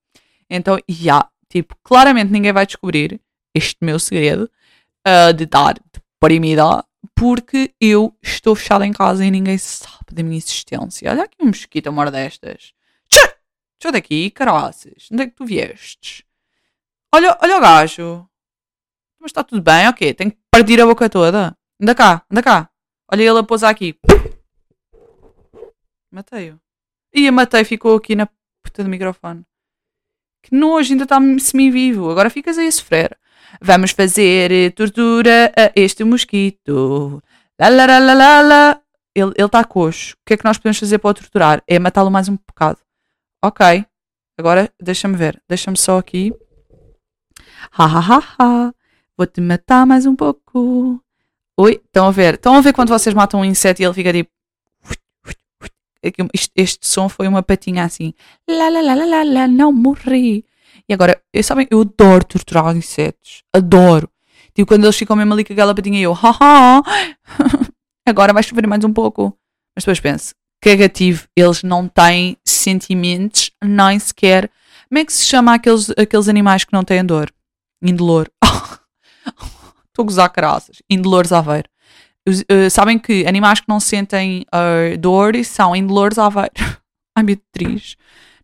[0.49, 3.21] Então, já, yeah, tipo, claramente ninguém vai descobrir
[3.53, 4.49] este meu segredo
[5.05, 6.85] uh, de estar deprimida
[7.21, 11.11] porque eu estou fechada em casa e ninguém sabe da minha existência.
[11.11, 12.73] Olha aqui um mosquito amor destas.
[13.11, 13.35] Tchê!
[13.79, 15.07] Tchê daqui, caraças.
[15.13, 16.23] Onde é que tu viestes?
[17.15, 18.27] Olha, olha o gajo.
[19.21, 20.15] Mas está tudo bem, ok.
[20.15, 21.55] Tenho que partir a boca toda.
[21.79, 22.71] Anda cá, anda cá.
[23.13, 24.01] Olha ele a pousar aqui.
[26.11, 26.59] Matei-o.
[27.13, 28.31] E a matei, ficou aqui na
[28.65, 29.45] puta do microfone.
[30.43, 32.11] Que nojo, ainda está semi-vivo.
[32.11, 33.20] Agora ficas aí a sofrer.
[33.61, 37.23] Vamos fazer eh, tortura a este mosquito.
[37.61, 38.81] Lá, lá, lá, lá, lá.
[39.15, 40.15] Ele está coxo.
[40.15, 41.63] O que é que nós podemos fazer para o torturar?
[41.67, 42.79] É matá-lo mais um bocado.
[43.45, 43.85] Ok.
[44.39, 45.43] Agora, deixa-me ver.
[45.49, 46.33] Deixa-me só aqui.
[47.73, 48.75] Ha ha ha ha.
[49.17, 51.03] Vou-te matar mais um pouco.
[51.59, 52.35] Oi, estão a ver?
[52.35, 54.31] Estão a ver quando vocês matam um inseto e ele fica tipo.
[56.33, 58.15] Este, este som foi uma patinha assim.
[58.49, 60.47] Lá, lá, lá, lá, lá, não morri.
[60.91, 63.45] E agora, eu, sabem, eu adoro torturar insetos.
[63.55, 64.11] Adoro.
[64.53, 66.83] Tipo, quando eles ficam mesmo ali com aquela patinha, eu, haha,
[68.05, 69.33] agora vais chover mais um pouco.
[69.77, 74.51] Mas depois penso, cagativo, eles não têm sentimentos, nem sequer.
[74.89, 77.33] Como é que se chama aqueles, aqueles animais que não têm dor?
[77.81, 78.29] Indolor.
[79.87, 80.83] Estou a gozar caraças.
[80.91, 81.69] Indolores Aveiro.
[82.29, 86.51] Uh, sabem que animais que não sentem uh, dor são indolores Aveiro.
[87.17, 87.97] Ai, meu triste.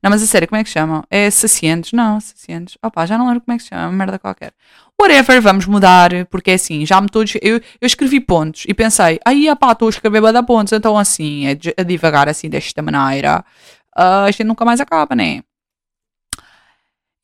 [0.02, 1.02] Não, mas a sério, como é que chamam?
[1.11, 1.92] É sacientes?
[1.92, 2.76] Não, sacientes.
[2.82, 4.52] Opa, já não lembro como é que se chama, uma merda qualquer.
[5.00, 7.24] Whatever, vamos mudar, porque é assim, já me estou.
[7.42, 11.46] Eu, eu escrevi pontos e pensei, aí, pá, estou a escrever bada pontos, então assim,
[11.46, 13.44] é, é devagar, assim, desta maneira.
[13.98, 15.42] uh, a gente nunca mais acaba, né?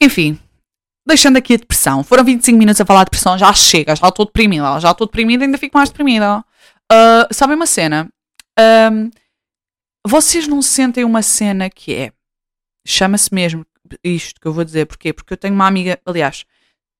[0.02, 0.38] Enfim,
[1.06, 2.02] deixando aqui a depressão.
[2.02, 5.44] Foram 25 minutos a falar de depressão, já chega, já estou deprimida, já estou deprimida,
[5.44, 6.44] ainda fico mais deprimida.
[6.92, 8.08] Uh, sabem uma cena?
[8.58, 9.10] Um,
[10.06, 12.12] vocês não sentem uma cena que é.
[12.86, 13.64] Chama-se mesmo
[14.02, 14.86] isto que eu vou dizer.
[14.86, 15.12] Porquê?
[15.12, 16.44] Porque eu tenho uma amiga, aliás,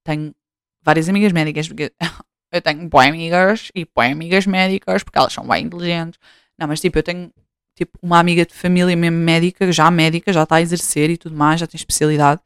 [0.05, 0.35] tenho
[0.83, 1.93] várias amigas médicas, porque
[2.53, 6.19] eu tenho boas amigas e boas amigas médicas, porque elas são bem inteligentes.
[6.59, 7.33] Não, mas tipo, eu tenho
[7.77, 11.37] tipo uma amiga de família mesmo médica, já médica, já está a exercer e tudo
[11.37, 12.41] mais, já tem especialidade.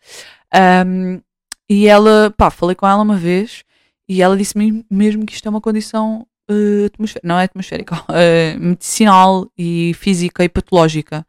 [0.86, 1.20] Um,
[1.68, 3.64] e ela, pá, falei com ela uma vez
[4.08, 8.58] e ela disse-me mesmo que isto é uma condição uh, atmosférica, não é atmosférica, uh,
[8.60, 11.26] medicinal e física e patológica,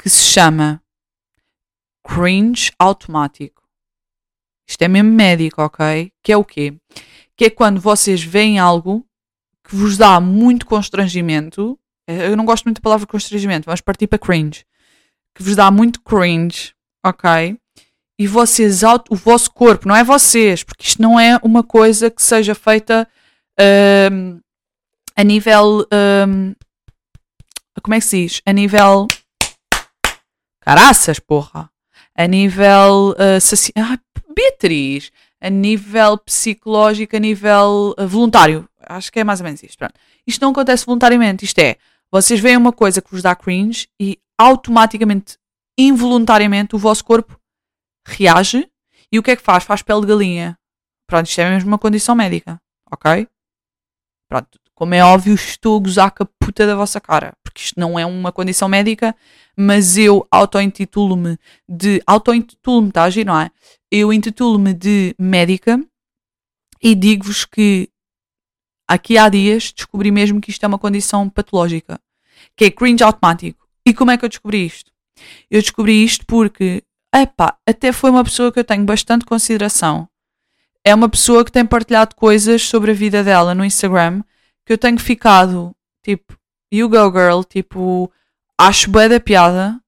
[0.00, 0.80] que se chama
[2.06, 3.62] cringe automático.
[4.68, 6.12] Isto é mesmo médico, ok?
[6.22, 6.74] Que é o quê?
[7.36, 9.04] Que é quando vocês veem algo
[9.64, 11.78] que vos dá muito constrangimento.
[12.06, 14.64] Eh, eu não gosto muito da palavra constrangimento, vamos partir para cringe.
[15.34, 17.58] Que vos dá muito cringe, ok?
[18.18, 22.22] E vocês, o vosso corpo, não é vocês, porque isto não é uma coisa que
[22.22, 23.08] seja feita
[23.58, 24.40] uh,
[25.16, 25.80] a nível.
[25.80, 26.54] Uh,
[27.82, 28.42] como é que se diz?
[28.46, 29.08] A nível.
[30.60, 31.73] Caraças, porra!
[32.16, 33.10] A nível.
[33.10, 33.98] Uh, ah,
[34.34, 35.10] Beatriz!
[35.40, 38.68] A nível psicológico, a nível uh, voluntário.
[38.80, 39.78] Acho que é mais ou menos isto.
[39.78, 39.94] Pronto.
[40.26, 41.44] Isto não acontece voluntariamente.
[41.44, 41.76] Isto é,
[42.10, 45.36] vocês veem uma coisa que vos dá cringe e automaticamente,
[45.78, 47.38] involuntariamente, o vosso corpo
[48.06, 48.68] reage.
[49.12, 49.64] E o que é que faz?
[49.64, 50.58] Faz pele de galinha.
[51.06, 52.60] Pronto, isto é mesmo uma condição médica.
[52.90, 53.28] Ok?
[54.28, 54.63] Pronto.
[54.74, 57.32] Como é óbvio, estou a gozar com a puta da vossa cara.
[57.42, 59.14] Porque isto não é uma condição médica,
[59.56, 62.02] mas eu auto-intitulo-me de.
[62.06, 63.50] Auto-intitulo-me, está a agir, não é?
[63.90, 65.80] Eu intitulo-me de médica
[66.82, 67.88] e digo-vos que
[68.88, 72.00] aqui há dias descobri mesmo que isto é uma condição patológica,
[72.56, 73.66] que é cringe automático.
[73.86, 74.90] E como é que eu descobri isto?
[75.50, 76.82] Eu descobri isto porque,
[77.14, 80.08] epá, até foi uma pessoa que eu tenho bastante consideração.
[80.84, 84.22] É uma pessoa que tem partilhado coisas sobre a vida dela no Instagram
[84.64, 86.36] que eu tenho ficado tipo,
[86.72, 88.10] you go girl, tipo,
[88.58, 89.80] acho bué da piada.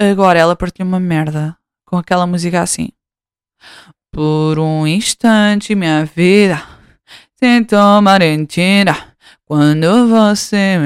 [0.00, 2.88] Agora ela partilha uma merda com aquela música assim.
[4.10, 6.62] Por um instante minha vida
[7.38, 9.14] tentou mentira
[9.44, 10.76] quando você.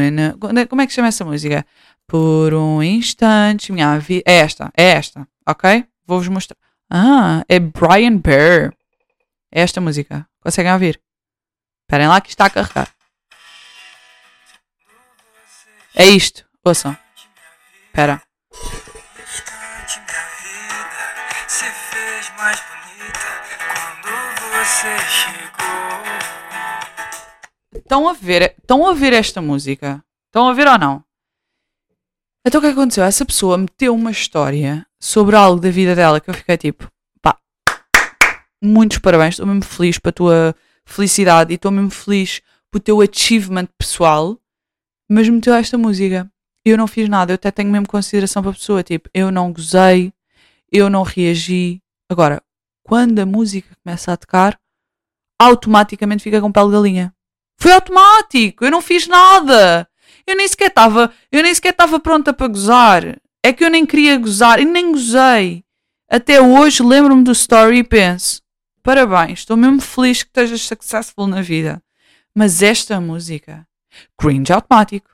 [0.69, 1.65] Como é que chama essa música?
[2.07, 4.25] Por um instante minha vida.
[4.27, 5.87] É esta, é esta, ok?
[6.07, 6.57] Vou-vos mostrar.
[6.91, 8.73] Ah, é Brian Bear.
[9.53, 10.27] É esta música.
[10.41, 11.01] Conseguem ouvir?
[11.85, 12.98] Esperem lá que está a carregar.
[16.01, 16.47] É isto.
[16.65, 16.97] Ouçam.
[17.87, 18.23] Espera.
[27.75, 30.05] Estão a ver, estão a ver esta música?
[30.29, 31.03] Estão a ver ou não?
[32.47, 33.03] Então o que aconteceu?
[33.03, 36.89] Essa pessoa meteu uma história sobre algo da vida dela que eu fiquei tipo,
[37.21, 37.37] pá,
[38.63, 40.55] muitos parabéns, estou mesmo feliz para a tua
[40.87, 44.39] felicidade e estou mesmo feliz pelo teu achievement pessoal
[45.09, 46.31] mas meteu esta música.
[46.65, 48.83] Eu não fiz nada, eu até tenho mesmo consideração para a pessoa.
[48.83, 50.13] Tipo, eu não gozei,
[50.71, 51.81] eu não reagi.
[52.11, 52.43] Agora,
[52.83, 54.59] quando a música começa a tocar,
[55.39, 57.15] automaticamente fica com pele de galinha.
[57.59, 59.89] Foi automático, eu não fiz nada.
[60.27, 63.19] Eu nem sequer estava, eu nem sequer estava pronta para gozar.
[63.43, 65.65] É que eu nem queria gozar e nem gozei.
[66.11, 68.43] Até hoje lembro-me do story e penso:
[68.83, 71.83] parabéns, estou mesmo feliz que estejas successful na vida.
[72.35, 73.68] Mas esta música
[74.19, 75.11] Cringe automático.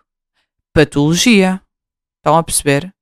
[0.73, 1.61] Patologia.
[2.19, 2.93] Estão a perceber?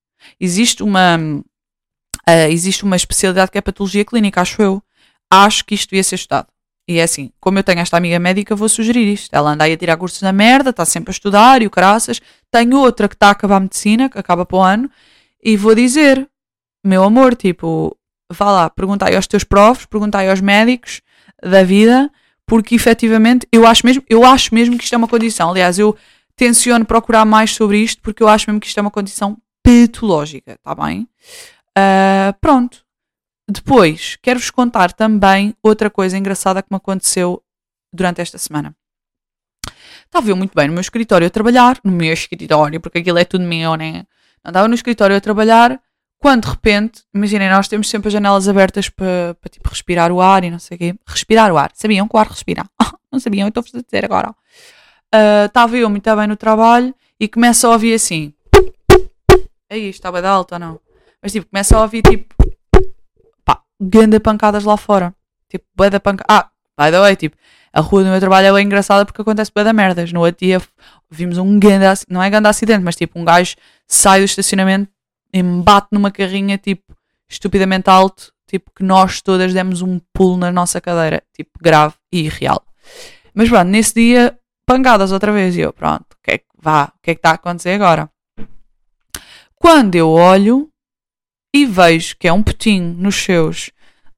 [0.41, 4.83] Existe uma, uh, existe uma especialidade que é patologia clínica, acho eu.
[5.31, 6.49] Acho que isto devia ser estudado.
[6.89, 9.33] E é assim, como eu tenho esta amiga médica, vou sugerir isto.
[9.33, 12.21] Ela anda aí a tirar cursos na merda, está sempre a estudar e o caraças.
[12.51, 14.91] Tenho outra que está a acabar a medicina, que acaba para o ano,
[15.43, 16.29] e vou dizer,
[16.85, 17.97] meu amor, tipo,
[18.31, 21.01] vá lá, perguntai aos teus profs, perguntai aos médicos
[21.43, 22.11] da vida
[22.47, 25.51] porque efetivamente eu acho mesmo, eu acho mesmo que isto é uma condição.
[25.51, 25.97] Aliás, eu
[26.37, 30.53] tenciono procurar mais sobre isto porque eu acho mesmo que isto é uma condição patológica,
[30.53, 31.09] está bem?
[31.79, 32.85] Uh, pronto.
[33.49, 37.43] Depois, quero-vos contar também outra coisa engraçada que me aconteceu
[37.93, 38.75] durante esta semana.
[40.05, 43.25] Estava eu muito bem no meu escritório a trabalhar, no meu escritório, porque aquilo é
[43.25, 44.05] tudo meu, né?
[44.45, 45.81] Andava no escritório a trabalhar
[46.23, 50.45] quando de repente, imaginem, nós temos sempre as janelas abertas para, tipo, respirar o ar
[50.45, 50.95] e não sei o quê.
[51.05, 51.73] Respirar o ar.
[51.75, 52.65] Sabiam que o ar respira?
[53.11, 54.31] não sabiam, eu estou-vos a dizer agora.
[55.13, 58.33] Uh, estava eu muito bem no trabalho e começo a ouvir assim.
[59.69, 60.79] Aí, estava de alto ou não?
[61.21, 62.33] Mas tipo, começo a ouvir tipo.
[63.45, 65.13] pá, ganda pancadas lá fora.
[65.49, 66.27] Tipo, bué da pancada.
[66.29, 67.37] Ah, by the way, tipo,
[67.73, 70.13] a rua do meu trabalho é bem engraçada porque acontece bué da merdas.
[70.13, 70.63] No outro dia
[71.11, 73.57] vimos um ganda, não é grande acidente, mas tipo, um gajo
[73.89, 74.89] sai do estacionamento
[75.33, 76.95] embate numa carrinha, tipo,
[77.29, 82.29] estupidamente alto, tipo, que nós todas demos um pulo na nossa cadeira, tipo, grave e
[82.29, 82.65] real.
[83.35, 86.93] Mas pronto, nesse dia, pancadas outra vez, e eu, pronto, o que é que vá,
[86.97, 88.11] o que é que está a acontecer agora?
[89.57, 90.69] Quando eu olho
[91.55, 93.71] e vejo que é um putinho nos seus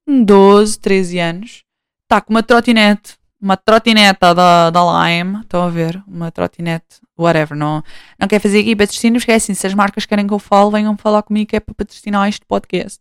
[0.07, 1.63] 12, 13 anos,
[2.03, 6.01] está com uma trotinete uma trotineta da, da Lime, estão a ver?
[6.07, 7.83] Uma trotinete, whatever, não,
[8.19, 10.71] não quer fazer aqui patrocínios, porque é assim, se as marcas querem que eu fale,
[10.71, 12.99] venham falar comigo que é para patrocinar este podcast.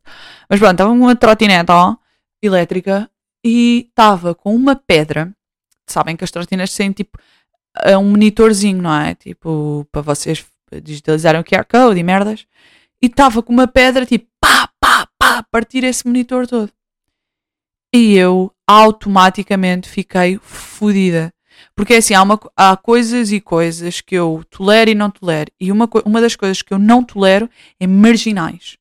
[0.49, 1.97] Mas pronto, estava uma trotineta ó,
[2.43, 3.11] elétrica
[3.45, 5.33] e estava com uma pedra,
[5.87, 7.19] sabem que as trotinetes têm tipo
[7.83, 9.15] é um monitorzinho, não é?
[9.15, 10.45] Tipo, para vocês
[10.83, 12.47] digitalizarem o QR Code e merdas.
[13.03, 16.71] E estava com uma pedra tipo, pá, pá, pá, partir esse monitor todo.
[17.95, 21.33] E eu automaticamente fiquei fodida.
[21.75, 25.51] Porque é assim, há, uma, há coisas e coisas que eu tolero e não tolero.
[25.61, 27.49] E uma, uma das coisas que eu não tolero
[27.79, 28.77] é marginais.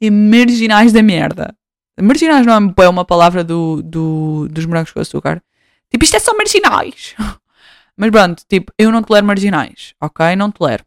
[0.00, 1.54] é marginais da merda.
[2.00, 5.42] Marginais não é uma palavra do, do, dos morangos com açúcar.
[5.90, 7.14] Tipo, isto é só marginais.
[7.96, 10.36] Mas pronto, tipo, eu não tolero marginais, ok?
[10.36, 10.84] Não tolero.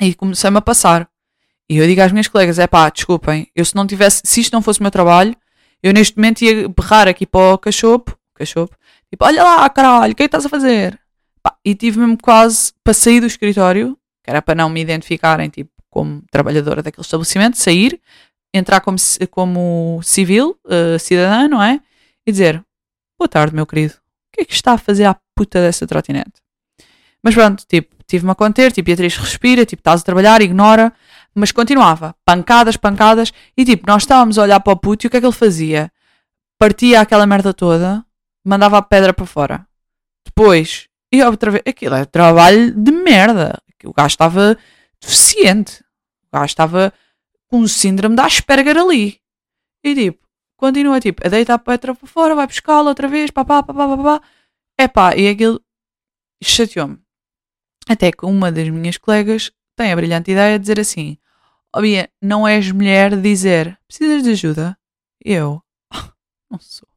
[0.00, 1.08] E comecei-me a passar.
[1.68, 4.52] E eu digo às minhas colegas: é pá, desculpem, eu se não tivesse, se isto
[4.52, 5.34] não fosse o meu trabalho,
[5.82, 8.76] eu neste momento ia berrar aqui para o cachopo, cachopo,
[9.12, 10.98] tipo, olha lá, caralho, o que é que estás a fazer?
[11.64, 15.70] E tive mesmo quase para sair do escritório, que era para não me identificarem, tipo,
[15.90, 18.00] como trabalhadora daquele estabelecimento, sair,
[18.54, 18.96] entrar como,
[19.30, 21.80] como civil, uh, cidadã, não é?
[22.26, 22.64] E dizer,
[23.18, 26.40] boa tarde, meu querido, o que é que está a fazer à puta dessa trotinete?
[27.22, 30.92] Mas pronto, tipo, tive-me a conter, tipo, Beatriz respira, tipo, estás a trabalhar, ignora,
[31.34, 35.10] mas continuava, pancadas, pancadas, e tipo, nós estávamos a olhar para o puto e o
[35.10, 35.92] que é que ele fazia?
[36.58, 38.04] Partia aquela merda toda,
[38.44, 39.66] mandava a pedra para fora.
[40.24, 43.60] Depois, e outra vez, aquilo é trabalho de merda.
[43.84, 44.56] O gajo estava
[45.00, 45.82] deficiente.
[46.24, 46.92] O gajo estava
[47.48, 49.20] com um síndrome da Asperger ali.
[49.84, 50.26] E tipo,
[50.56, 54.22] continua tipo, a deitar a pedra para fora, vai buscá-la outra vez, papá, papá, papá.
[54.78, 55.60] Epá, e aquilo
[56.42, 56.98] chateou-me.
[57.88, 61.18] Até que uma das minhas colegas tem a brilhante ideia de dizer assim:
[61.74, 64.78] oh, Bia, não és mulher dizer precisas de ajuda?
[65.24, 65.60] Eu
[66.50, 66.88] não sou.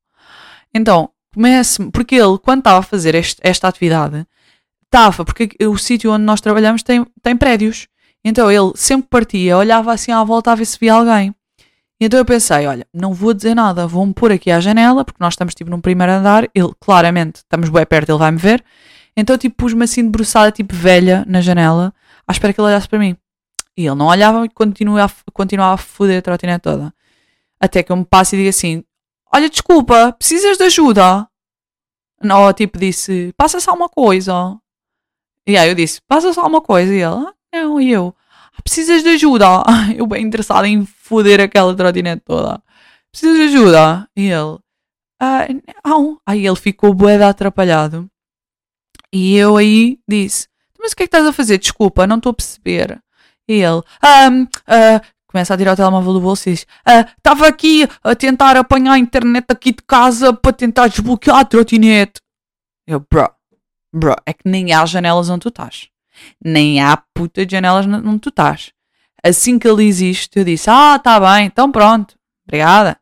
[0.73, 4.25] Então, comece porque ele, quando estava a fazer este, esta atividade,
[4.85, 7.87] estava, porque o sítio onde nós trabalhamos tem, tem prédios.
[8.23, 11.35] Então ele sempre partia, olhava assim à volta a ver se via alguém.
[12.01, 15.33] Então eu pensei, olha, não vou dizer nada, vou-me pôr aqui à janela, porque nós
[15.33, 18.63] estamos tipo num primeiro andar, ele claramente, estamos bem perto, ele vai-me ver.
[19.15, 21.93] Então tipo pus-me assim debruçada, tipo velha, na janela,
[22.27, 23.15] à espera que ele olhasse para mim.
[23.77, 26.93] E ele não olhava e continuava, a foder a trotinete toda.
[27.59, 28.83] Até que eu me passo e digo assim:
[29.35, 31.27] Olha, desculpa, precisas de ajuda?
[32.23, 34.57] Não, tipo, disse: Passa só uma coisa.
[35.45, 36.93] E aí eu disse: Passa só uma coisa.
[36.93, 38.15] E ele: ah, Não, e eu:
[38.57, 39.45] ah, Precisas de ajuda?
[39.93, 42.63] Eu, bem interessado em foder aquela trotinete toda.
[43.11, 44.09] Precisas de ajuda?
[44.15, 44.57] E ele:
[45.19, 45.47] ah,
[45.85, 46.17] Não.
[46.25, 48.09] Aí ele ficou bué atrapalhado.
[49.11, 50.47] E eu aí disse:
[50.79, 51.57] Mas o que é que estás a fazer?
[51.57, 53.03] Desculpa, não estou a perceber.
[53.49, 53.83] E ele,
[54.31, 55.01] um, uh,
[55.35, 56.65] começa a tirar o telemóvel do bolso e diz:
[57.17, 61.45] Estava uh, aqui a tentar apanhar a internet aqui de casa para tentar desbloquear a
[61.45, 62.21] trotinete.
[62.87, 63.29] Eu, bro,
[63.93, 65.89] bro, é que nem há janelas onde tu estás.
[66.41, 68.71] Nem há puta de janelas onde tu estás.
[69.21, 72.15] Assim que ele diz isto, eu disse: Ah, tá bem, então pronto,
[72.47, 72.97] obrigada.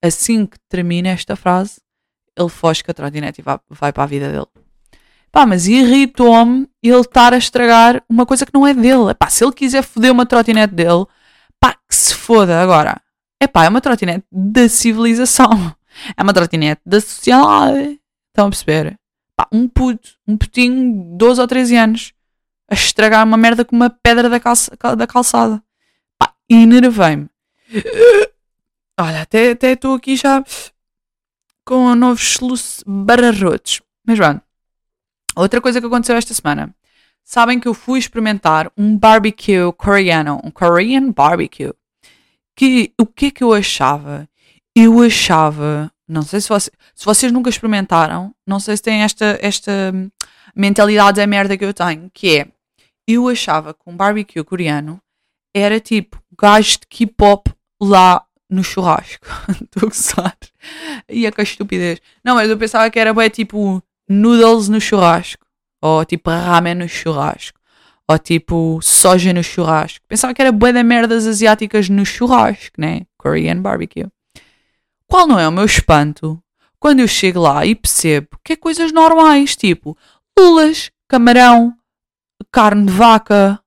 [0.00, 1.80] Assim que termina esta frase,
[2.38, 4.46] ele foge com a trotinete e vai, vai para a vida dele.
[5.32, 9.12] Pá, mas irritou-me ele estar a estragar uma coisa que não é dele.
[9.18, 11.06] Pá, se ele quiser foder uma trotinete dele,
[11.66, 13.00] pá, que se foda agora.
[13.40, 15.74] É pá, é uma trotinete da civilização.
[16.16, 18.00] É uma trotinete da sociedade.
[18.28, 18.98] Estão a perceber?
[19.34, 22.12] Pá, um puto, um putinho de 12 ou 13 anos
[22.70, 25.62] a estragar uma merda com uma pedra da, calça, da calçada.
[26.18, 27.28] Pá, enervei-me.
[28.98, 30.42] Olha, até estou aqui já
[31.64, 33.82] com novos soluços bararrotos.
[34.06, 34.42] Mas pronto.
[35.34, 36.74] Outra coisa que aconteceu esta semana.
[37.28, 41.72] Sabem que eu fui experimentar um barbecue coreano, um Korean barbecue.
[42.56, 44.28] Que o que é que eu achava?
[44.76, 49.36] Eu achava, não sei se, você, se vocês nunca experimentaram, não sei se têm esta,
[49.42, 49.92] esta
[50.54, 52.46] mentalidade da merda que eu tenho, que é,
[53.08, 55.00] eu achava que um barbecue coreano
[55.52, 57.50] era tipo gajo de K-pop
[57.82, 59.26] lá no churrasco.
[59.50, 59.90] Estou
[60.24, 60.32] a.
[61.08, 62.00] E é que estupidez.
[62.24, 65.45] Não, mas eu pensava que era bem tipo noodles no churrasco,
[65.86, 67.58] ou tipo ramen no churrasco,
[68.08, 70.04] ou tipo soja no churrasco.
[70.08, 73.02] Pensava que era bué de merdas asiáticas no churrasco, né?
[73.16, 74.06] Korean barbecue.
[75.06, 76.42] Qual não é o meu espanto
[76.80, 79.96] quando eu chego lá e percebo que é coisas normais, tipo
[80.38, 81.72] lulas, camarão,
[82.50, 83.60] carne de vaca,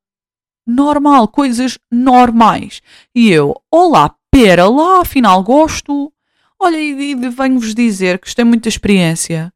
[0.67, 2.81] normal, coisas normais.
[3.15, 6.11] E eu, olá, pera lá, afinal gosto.
[6.59, 9.51] Olha, e, e venho-vos dizer que gostei muito da experiência.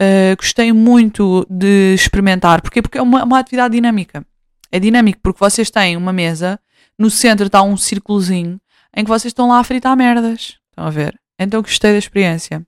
[0.00, 2.62] Uh, gostei muito de experimentar.
[2.62, 2.80] Porquê?
[2.80, 4.24] Porque é uma, uma atividade dinâmica.
[4.70, 6.58] É dinâmico porque vocês têm uma mesa,
[6.98, 8.60] no centro está um círculozinho
[8.96, 10.56] em que vocês estão lá a fritar merdas.
[10.70, 11.18] Estão a ver?
[11.38, 12.66] Então gostei da experiência.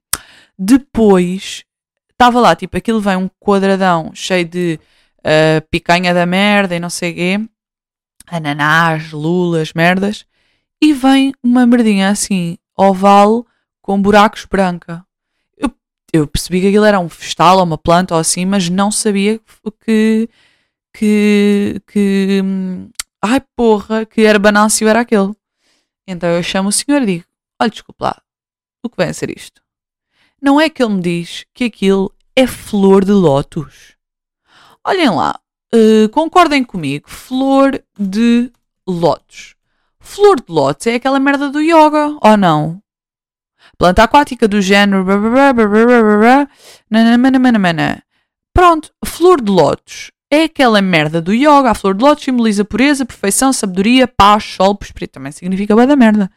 [0.58, 1.64] Depois,
[2.10, 4.78] estava lá, tipo, aquilo vem um quadradão cheio de
[5.20, 7.48] uh, picanha da merda e não sei o quê,
[8.26, 10.24] ananás, lulas, merdas,
[10.80, 13.46] e vem uma merdinha assim, oval,
[13.82, 15.04] com buracos branca.
[16.14, 19.40] Eu, percebi que aquilo era um festal ou uma planta ou assim, mas não sabia
[19.84, 20.28] que.
[20.96, 21.82] que.
[21.88, 22.40] que.
[23.20, 25.32] ai porra, que era banâncio era aquele.
[26.06, 27.24] Então eu chamo o senhor e digo:
[27.60, 28.22] olha, desculpe lá,
[28.80, 29.60] o que vem a ser isto?
[30.40, 33.96] Não é que ele me diz que aquilo é flor de lótus.
[34.86, 35.40] Olhem lá,
[35.74, 38.52] uh, concordem comigo, flor de
[38.86, 39.56] lótus.
[39.98, 42.83] Flor de lótus é aquela merda do yoga, ou não?
[43.78, 45.04] Planta aquática do género.
[48.52, 51.70] Pronto, flor de lótus é aquela merda do yoga.
[51.70, 55.12] A flor de lótus simboliza pureza, perfeição, sabedoria, paz, sol, prosperidade.
[55.12, 56.30] Também significa bem da merda.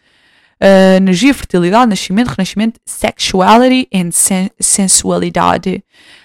[0.62, 5.84] Uh, energia, fertilidade, nascimento, renascimento, sexuality and sen sensualidade.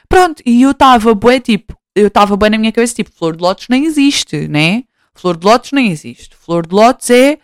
[0.08, 3.42] Pronto, e eu estava bem tipo, eu estava bem na minha cabeça, tipo, flor de
[3.42, 4.84] lótus nem existe, né?
[5.14, 6.34] Flor de lótus nem existe.
[6.34, 7.38] Flor de lótus é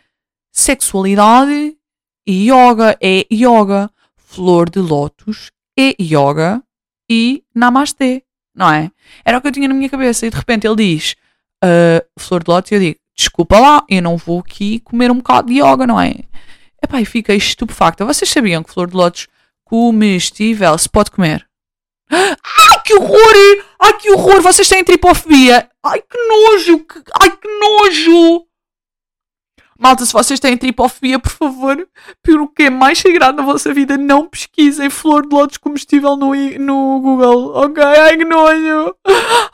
[0.51, 1.78] sexualidade
[2.29, 3.91] yoga, é yoga.
[4.16, 6.62] Flor de lótus é yoga
[7.11, 8.22] e namastê,
[8.55, 8.91] não é?
[9.24, 11.16] Era o que eu tinha na minha cabeça e de repente ele diz
[11.64, 15.16] uh, flor de lótus e eu digo, desculpa lá, eu não vou aqui comer um
[15.16, 16.14] bocado de yoga, não é?
[16.83, 18.05] Epá, e fiquei estupefacta.
[18.05, 19.29] Vocês sabiam que flor de lótus
[19.64, 21.49] comestível se pode comer?
[22.11, 23.64] Ai, que horror!
[23.81, 24.41] Ai, que horror!
[24.43, 25.68] Vocês têm tripofobia!
[25.85, 26.87] Ai, que nojo!
[27.20, 28.47] Ai, que nojo!
[29.81, 31.89] Malta, se vocês têm tripofobia, por favor,
[32.20, 36.35] pelo que é mais sagrado na vossa vida, não pesquisem flor de lótus comestível no,
[36.59, 37.85] no Google, ok?
[37.85, 38.97] Ai, que nojo!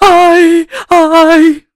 [0.01, 1.67] Ai, ai!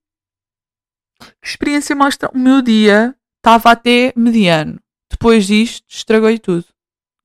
[1.42, 2.16] Que experiência mais...
[2.32, 4.80] O meu dia estava até mediano.
[5.10, 6.64] Depois disto, estragou tudo.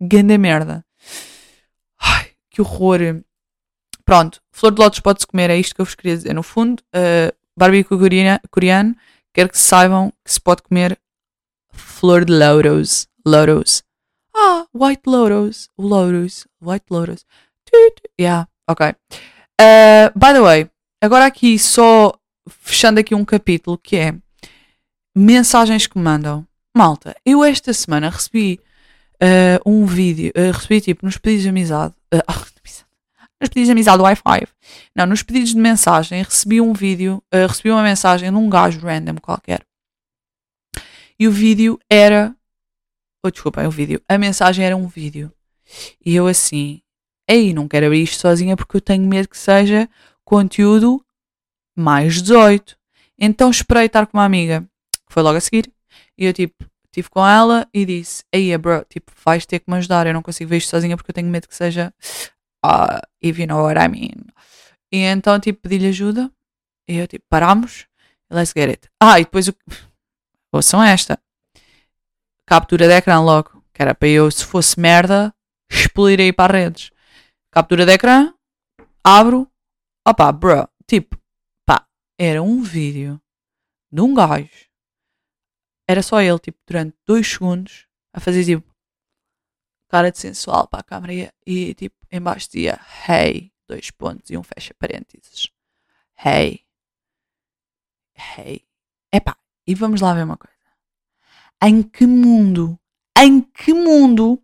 [0.01, 0.85] Ganda merda.
[2.01, 3.23] Ai, que horror.
[4.03, 6.33] Pronto, flor de lótus pode-se comer, é isto que eu vos queria dizer.
[6.33, 7.97] No fundo, uh, barbecue
[8.51, 8.95] coreano,
[9.33, 10.99] quero que saibam que se pode comer
[12.03, 13.07] flor de lotus.
[13.25, 13.81] Lotus.
[14.35, 15.69] Ah, white lotus.
[15.77, 16.45] Lotus.
[16.59, 17.25] White lotus.
[18.19, 18.93] Yeah, ok.
[19.61, 20.69] Uh, by the way,
[21.01, 22.13] agora aqui só
[22.49, 24.13] fechando aqui um capítulo que é
[25.15, 26.45] mensagens que mandam.
[26.75, 28.59] Malta, eu esta semana recebi
[29.21, 34.03] uh, um vídeo, uh, recebi tipo nos pedidos de amizade, nos pedidos de amizade do
[34.03, 34.47] Wi-Fi,
[34.93, 39.15] não, nos pedidos de mensagem, recebi um vídeo, recebi uma mensagem de um gajo random
[39.21, 39.63] qualquer.
[41.19, 42.35] E o vídeo era,
[43.23, 45.31] oh desculpa, é o vídeo, a mensagem era um vídeo.
[46.05, 46.81] E eu assim,
[47.27, 49.89] ei, não quero abrir isto sozinha porque eu tenho medo que seja
[50.23, 51.03] conteúdo
[51.75, 52.77] mais 18.
[53.17, 54.61] Então esperei estar com uma amiga,
[55.07, 55.71] que foi logo a seguir,
[56.17, 59.77] e eu, tipo, estive com ela e disse: Ei, bro, tipo, vais ter que me
[59.77, 60.05] ajudar.
[60.07, 61.93] Eu não consigo ver isto sozinha porque eu tenho medo que seja.
[62.65, 64.25] Uh, if you know what I mean.
[64.91, 66.31] E então, tipo, pedi-lhe ajuda.
[66.87, 67.87] E eu, tipo, paramos.
[68.31, 68.89] Let's get it.
[69.01, 69.55] Ah, e depois o.
[70.53, 71.19] Ouçam esta.
[72.45, 73.63] Captura de ecrã logo.
[73.73, 75.33] Que era para eu, se fosse merda,
[75.69, 76.91] explodir aí para as redes.
[77.51, 78.33] Captura de ecrã.
[79.03, 79.51] Abro.
[80.07, 80.69] Opá, bro.
[80.85, 81.17] Tipo,
[81.65, 81.87] pá,
[82.19, 83.19] era um vídeo
[83.91, 84.49] de um gajo
[85.87, 88.73] era só ele, tipo, durante dois segundos, a fazer tipo
[89.89, 94.43] cara de sensual para a câmera e, tipo, embaixo dizia hey, dois pontos e um
[94.43, 95.51] fecha parênteses.
[96.17, 96.65] Hey.
[98.15, 98.65] Hey.
[99.11, 99.37] Epá,
[99.67, 100.53] e vamos lá ver uma coisa.
[101.63, 102.77] Em que mundo,
[103.17, 104.41] em que mundo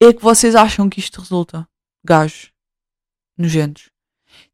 [0.00, 1.66] é que vocês acham que isto resulta?
[2.04, 2.52] Gajos.
[3.36, 3.90] Nojentos.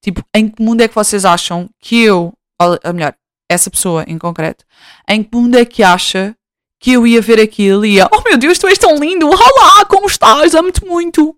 [0.01, 3.15] Tipo, em que mundo é que vocês acham que eu, ou melhor,
[3.51, 4.65] essa pessoa em concreto,
[5.09, 6.37] em que mundo é que acha
[6.81, 9.85] que eu ia ver aquilo e ia, oh meu Deus, tu és tão lindo, olá,
[9.87, 11.37] como estás, amo-te muito.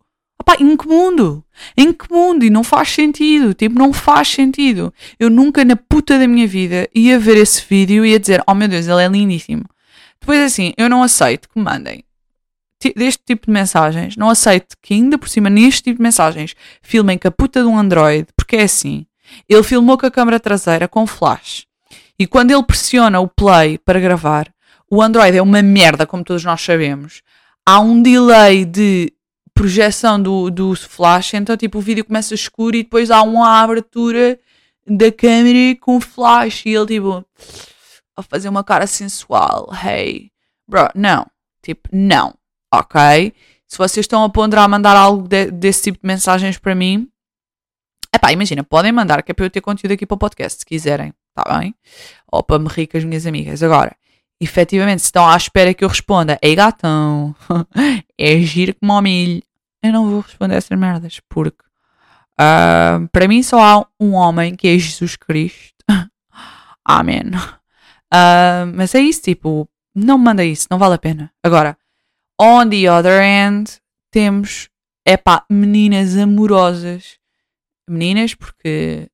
[0.48, 1.44] Epá, em que mundo?
[1.76, 2.44] Em que mundo?
[2.44, 4.94] E não faz sentido, tipo, não faz sentido.
[5.18, 8.54] Eu nunca na puta da minha vida ia ver esse vídeo e ia dizer, oh
[8.54, 9.64] meu Deus, ele é lindíssimo.
[10.20, 12.04] Depois assim, eu não aceito que me mandem
[12.94, 17.18] deste tipo de mensagens, não aceito que ainda por cima neste tipo de mensagens filmem
[17.18, 19.06] com a puta de um Android, porque é assim,
[19.48, 21.66] ele filmou com a câmera traseira com flash
[22.18, 24.52] e quando ele pressiona o play para gravar,
[24.90, 27.22] o Android é uma merda, como todos nós sabemos.
[27.64, 29.12] Há um delay de
[29.56, 34.38] projeção do, do flash, então tipo o vídeo começa escuro e depois há uma abertura
[34.86, 37.24] da câmera com flash e ele tipo
[38.14, 39.72] a fazer uma cara sensual.
[39.82, 40.30] Hey,
[40.68, 41.26] bro, não.
[41.62, 42.34] Tipo, não.
[42.72, 43.32] Ok?
[43.66, 47.08] Se vocês estão a ponderar mandar algo de, desse tipo de mensagens para mim,
[48.14, 50.66] epá, imagina, podem mandar, que é para eu ter conteúdo aqui para o podcast, se
[50.66, 51.74] quiserem, tá bem?
[52.30, 53.62] Ou para me rir com as minhas amigas.
[53.62, 53.96] Agora,
[54.40, 57.34] efetivamente, se estão à espera que eu responda, ei gatão,
[58.18, 59.42] é giro como ao milho,
[59.82, 61.62] eu não vou responder essas merdas, porque
[62.40, 65.74] uh, para mim só há um homem que é Jesus Cristo.
[66.84, 67.22] Amém.
[68.12, 71.32] Uh, mas é isso, tipo, não manda isso, não vale a pena.
[71.42, 71.76] Agora,
[72.40, 73.80] on the other end,
[74.10, 74.68] temos,
[75.04, 77.18] é pá, meninas amorosas.
[77.88, 79.08] Meninas, porque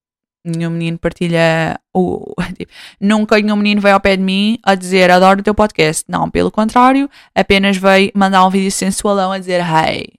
[0.44, 2.34] nenhum menino partilha o.
[2.56, 6.04] Tipo, nunca nenhum menino veio ao pé de mim a dizer adoro o teu podcast.
[6.08, 10.14] Não, pelo contrário, apenas veio mandar um vídeo sensualão a dizer hey.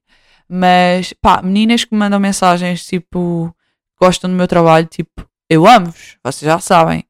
[0.50, 3.56] Mas pá, meninas que me mandam mensagens tipo
[4.00, 7.06] gostam do meu trabalho, tipo, eu amo-vos, vocês já sabem.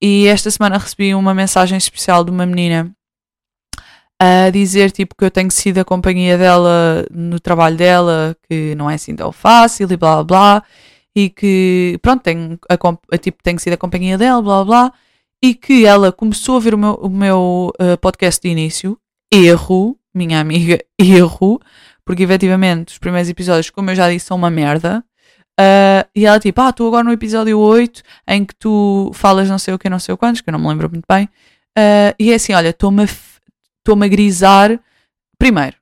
[0.00, 2.90] E esta semana recebi uma mensagem especial de uma menina
[4.18, 8.88] a dizer tipo que eu tenho sido a companhia dela no trabalho dela, que não
[8.90, 10.64] é assim tão fácil e blá blá blá
[11.14, 12.74] e que, pronto, tenho, a,
[13.14, 14.92] a, tipo, tenho sido a companhia dela, blá blá,
[15.42, 18.98] e que ela começou a ver o meu, o meu uh, podcast de início,
[19.32, 21.60] erro, minha amiga, erro,
[22.04, 25.04] porque efetivamente os primeiros episódios, como eu já disse, são uma merda.
[25.60, 29.58] Uh, e ela tipo, ah, estou agora no episódio 8 em que tu falas não
[29.58, 31.26] sei o que, não sei o quantos, que eu não me lembro muito bem.
[31.78, 34.78] Uh, e é assim, olha, estou-me a, a grisar.
[35.38, 35.76] Primeiro,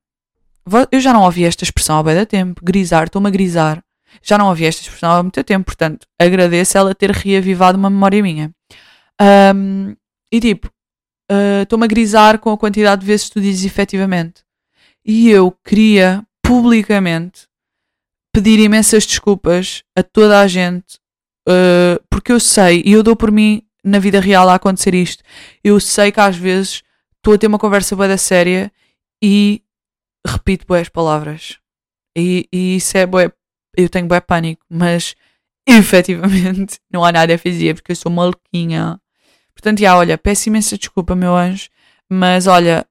[0.91, 3.83] eu já não ouvi esta expressão há bem da tempo, grisar, estou-me a grisar.
[4.23, 8.23] Já não ouvi esta expressão há muito tempo, portanto, agradeço ela ter reavivado uma memória
[8.23, 8.51] minha.
[9.55, 9.95] Um,
[10.33, 10.71] e tipo,
[11.31, 14.43] ah, estou-me uh, a grisar com a quantidade de vezes que tu dizes efetivamente.
[15.05, 17.47] E eu queria publicamente
[18.35, 20.99] pedir imensas desculpas a toda a gente,
[21.49, 25.23] uh, porque eu sei, e eu dou por mim na vida real a acontecer isto,
[25.65, 26.83] eu sei que às vezes
[27.17, 28.71] estou a ter uma conversa da séria
[29.23, 29.63] e
[30.27, 31.59] repito boas palavras.
[32.17, 33.33] E, e isso é bué
[33.77, 35.15] eu tenho bem pânico, mas
[35.67, 39.01] efetivamente não há nada a fazer porque eu sou maluquinha.
[39.55, 41.69] Portanto, já, olha, peço imensa desculpa, meu anjo,
[42.09, 42.87] mas olha,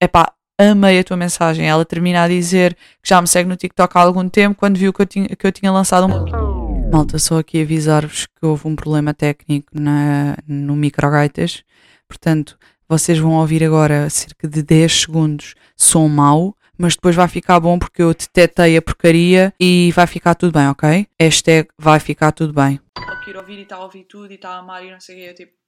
[0.00, 1.66] é pá, amei a tua mensagem.
[1.66, 4.92] Ela termina a dizer que já me segue no TikTok há algum tempo quando viu
[4.92, 6.90] que eu tinha, que eu tinha lançado um.
[6.90, 11.62] Malta, só aqui avisar-vos que houve um problema técnico na, no microgaitas.
[12.08, 12.58] Portanto,
[12.88, 17.78] vocês vão ouvir agora cerca de 10 segundos som mau mas depois vai ficar bom
[17.78, 21.06] porque eu detetei a porcaria e vai ficar tudo bem, ok?
[21.20, 22.80] Hashtag vai ficar tudo bem.
[22.96, 25.18] Estou ouvir e está a ouvir tudo e está a amar e não sei o
[25.18, 25.34] quê.
[25.34, 25.58] Tipo,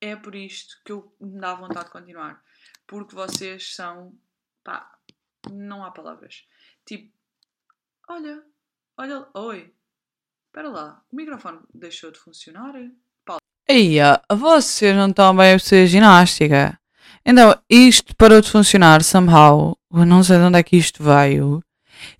[0.00, 2.42] é por isto que eu me dá vontade de continuar.
[2.84, 4.12] Porque vocês são.
[4.64, 4.90] pá,
[5.52, 6.44] não há palavras.
[6.84, 7.12] Tipo,
[8.08, 8.42] olha,
[8.96, 9.72] olha, oi,
[10.46, 12.72] espera lá, o microfone deixou de funcionar?
[13.24, 13.40] Paulo.
[13.68, 16.76] Eia, vocês não estão bem a fazer ginástica.
[17.24, 19.77] Então, isto parou de funcionar somehow.
[19.92, 21.62] Eu não sei de onde é que isto veio.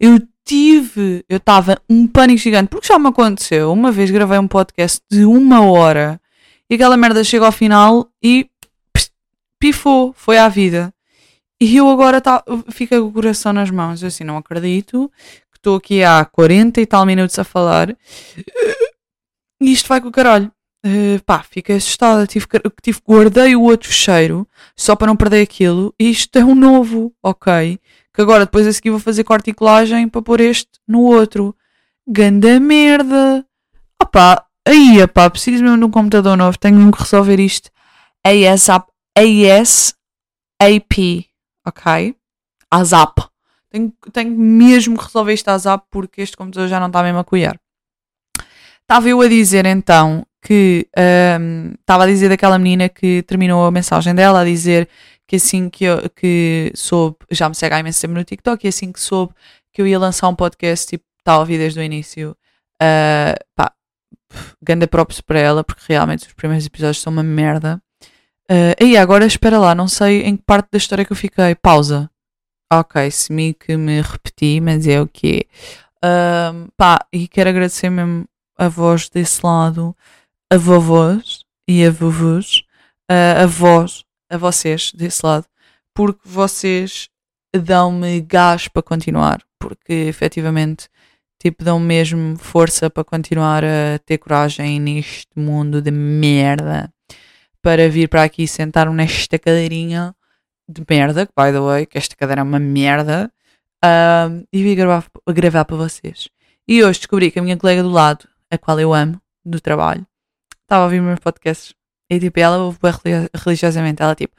[0.00, 3.72] Eu tive, eu estava um pânico gigante, porque já me aconteceu.
[3.72, 6.20] Uma vez gravei um podcast de uma hora
[6.70, 8.48] e aquela merda chega ao final e
[9.60, 10.92] pifou, foi à vida.
[11.60, 14.02] E eu agora tá, fico com o coração nas mãos.
[14.02, 15.10] Eu assim, não acredito
[15.50, 17.96] que estou aqui há 40 e tal minutos a falar
[19.60, 20.52] e isto vai com o caralho.
[20.84, 22.26] Uh, pá, fiquei assustada.
[22.26, 22.46] Tive,
[22.82, 25.94] tive, guardei o outro fecheiro só para não perder aquilo.
[25.98, 27.78] E isto é um novo, ok?
[28.14, 31.54] Que agora depois a seguir vou fazer corticolagem para pôr este no outro.
[32.06, 33.44] Ganda merda!
[34.00, 36.58] Opá, aí, pá, preciso mesmo de um computador novo.
[36.58, 37.70] Tenho que resolver isto.
[38.24, 39.94] ASAP, ASAP,
[41.66, 42.16] ok?
[42.70, 43.28] ASAP.
[43.70, 47.24] Tenho, tenho mesmo que resolver isto ASAP porque este computador já não está mesmo a
[47.24, 47.60] cuidar.
[48.82, 50.86] Estava eu a dizer então que
[51.80, 54.88] estava um, a dizer daquela menina que terminou a mensagem dela a dizer
[55.26, 58.68] que assim que, eu, que soube, já me segue há imenso tempo no TikTok, e
[58.68, 59.34] assim que soube
[59.72, 62.34] que eu ia lançar um podcast, tipo, a ouvir desde o início,
[62.82, 63.70] uh, pá,
[64.62, 67.80] ganda props para ela, porque realmente os primeiros episódios são uma merda.
[68.50, 71.54] Uh, e agora espera lá, não sei em que parte da história que eu fiquei.
[71.54, 72.10] Pausa.
[72.72, 75.46] Ok, se me que me repeti, mas é o que
[76.04, 78.26] uh, Pá, e quero agradecer mesmo
[78.58, 79.96] a voz desse lado
[80.50, 82.62] a vovós e a vovôs,
[83.08, 85.46] a, a vós, a vocês desse lado,
[85.94, 87.08] porque vocês
[87.54, 90.88] dão-me gás para continuar, porque efetivamente
[91.38, 96.92] tipo, dão mesmo força para continuar a ter coragem neste mundo de merda,
[97.62, 100.14] para vir para aqui sentar-me nesta cadeirinha
[100.68, 103.32] de merda, que by the way, que esta cadeira é uma merda,
[103.84, 106.28] uh, e vir gravar, gravar para vocês.
[106.66, 110.06] E hoje descobri que a minha colega do lado, a qual eu amo, do trabalho,
[110.68, 111.74] estava a ouvir meus podcasts
[112.10, 112.78] E tipo, ela ouve
[113.34, 114.02] religiosamente.
[114.02, 114.34] Ela tipo,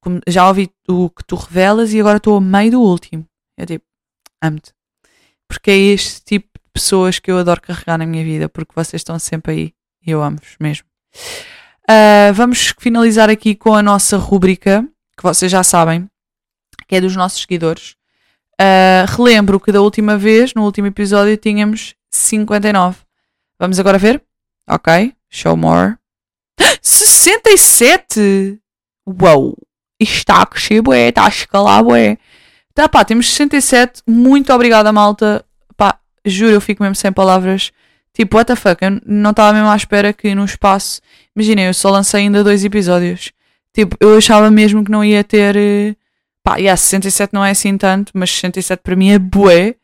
[0.00, 3.26] como- já ouvi o que tu revelas e agora estou a meio do último.
[3.58, 3.84] Eu tipo,
[4.42, 4.72] amo-te.
[5.48, 9.00] Porque é este tipo de pessoas que eu adoro carregar na minha vida, porque vocês
[9.00, 9.74] estão sempre aí
[10.06, 10.86] e eu amo-vos mesmo.
[11.88, 14.86] Ah, vamos finalizar aqui com a nossa rúbrica,
[15.16, 16.08] que vocês já sabem,
[16.88, 17.94] que é dos nossos seguidores.
[18.60, 22.98] Ah, relembro que da última vez, no último episódio, tínhamos 59.
[23.58, 24.22] Vamos agora ver?
[24.68, 25.96] Ok, show more.
[26.82, 28.58] 67!
[29.06, 29.56] Uou!
[30.00, 32.18] Isto está a crescer, bué, está a escalar, bué.
[32.74, 34.02] Tá, pá, temos 67.
[34.06, 35.44] Muito obrigada, malta.
[35.76, 37.72] Pá, juro, eu fico mesmo sem palavras.
[38.12, 38.82] Tipo, what the fuck?
[38.84, 41.00] Eu não estava mesmo à espera que no espaço.
[41.34, 43.32] Imaginem, eu só lancei ainda dois episódios.
[43.72, 45.56] Tipo, eu achava mesmo que não ia ter.
[45.56, 45.94] eh,
[46.42, 49.74] Pá, yeah, 67 não é assim tanto, mas 67 para mim é bué.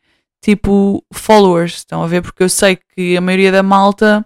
[0.41, 1.75] Tipo, followers.
[1.77, 2.21] Estão a ver?
[2.21, 4.25] Porque eu sei que a maioria da malta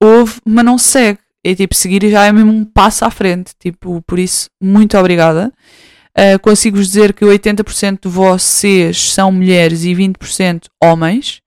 [0.00, 1.20] ouve, mas não segue.
[1.44, 3.52] E tipo, seguir já é mesmo um passo à frente.
[3.58, 5.52] Tipo, por isso, muito obrigada.
[6.10, 11.40] Uh, Consigo-vos dizer que 80% de vocês são mulheres e 20% homens.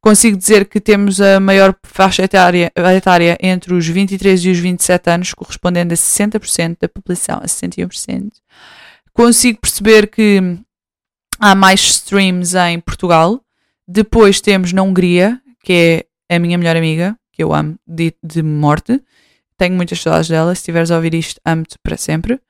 [0.00, 5.10] Consigo dizer que temos a maior faixa etária, etária entre os 23 e os 27
[5.10, 8.30] anos, correspondendo a 60% da população, a 61%.
[9.12, 10.40] Consigo perceber que
[11.40, 13.40] há mais streams em Portugal.
[13.86, 18.42] Depois temos na Hungria, que é a minha melhor amiga, que eu amo de, de
[18.42, 19.00] morte.
[19.56, 20.52] Tenho muitas saudades dela.
[20.56, 22.40] Se estiveres a ouvir isto, amo-te para sempre.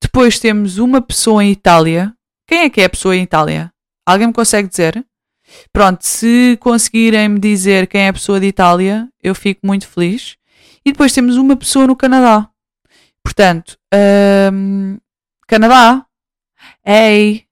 [0.00, 2.14] Depois temos uma pessoa em Itália.
[2.46, 3.72] Quem é que é a pessoa em Itália?
[4.06, 5.04] Alguém me consegue dizer?
[5.72, 10.36] Pronto, se conseguirem me dizer quem é a pessoa de Itália, eu fico muito feliz.
[10.84, 12.48] E depois temos uma pessoa no Canadá.
[13.24, 13.76] Portanto,
[14.52, 14.98] hum,
[15.48, 16.06] Canadá.
[16.84, 17.46] Hey,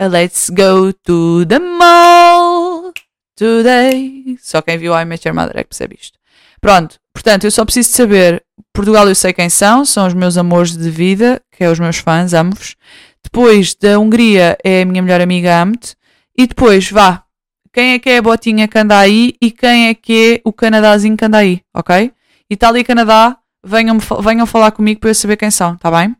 [0.00, 2.92] let's go to the mall
[3.36, 4.36] today.
[4.40, 6.18] Só quem viu I Met Your Mother é que percebe isto.
[6.64, 8.42] Pronto, portanto, eu só preciso de saber.
[8.72, 11.98] Portugal eu sei quem são, são os meus amores de vida, que é os meus
[11.98, 12.74] fãs, amo-vos.
[13.22, 15.94] Depois da Hungria é a minha melhor amiga, amo-te.
[16.34, 17.22] E depois, vá,
[17.70, 20.54] quem é que é a botinha que anda aí e quem é que é o
[20.54, 22.10] Canadázinho que anda aí, ok?
[22.48, 26.16] Itália e Canadá, venham, venham falar comigo para eu saber quem são, tá bem?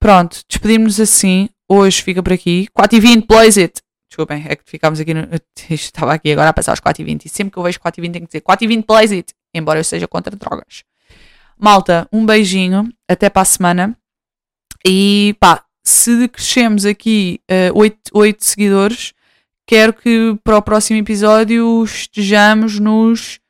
[0.00, 1.50] Pronto, despedimos-nos assim.
[1.68, 2.68] Hoje fica por aqui.
[2.74, 3.82] 4h20, blaze it!
[4.08, 5.28] Desculpem, é que ficámos aqui no.
[5.68, 8.32] Estava aqui agora a passar aos 4h20 e sempre que eu vejo 4h20 tenho que
[8.32, 9.34] dizer 4h20, blaze it!
[9.54, 10.84] Embora eu seja contra drogas.
[11.58, 13.96] Malta, um beijinho, até para a semana.
[14.84, 17.40] E pá, se crescemos aqui
[17.72, 19.12] uh, 8, 8 seguidores,
[19.66, 23.40] quero que para o próximo episódio estejamos nos.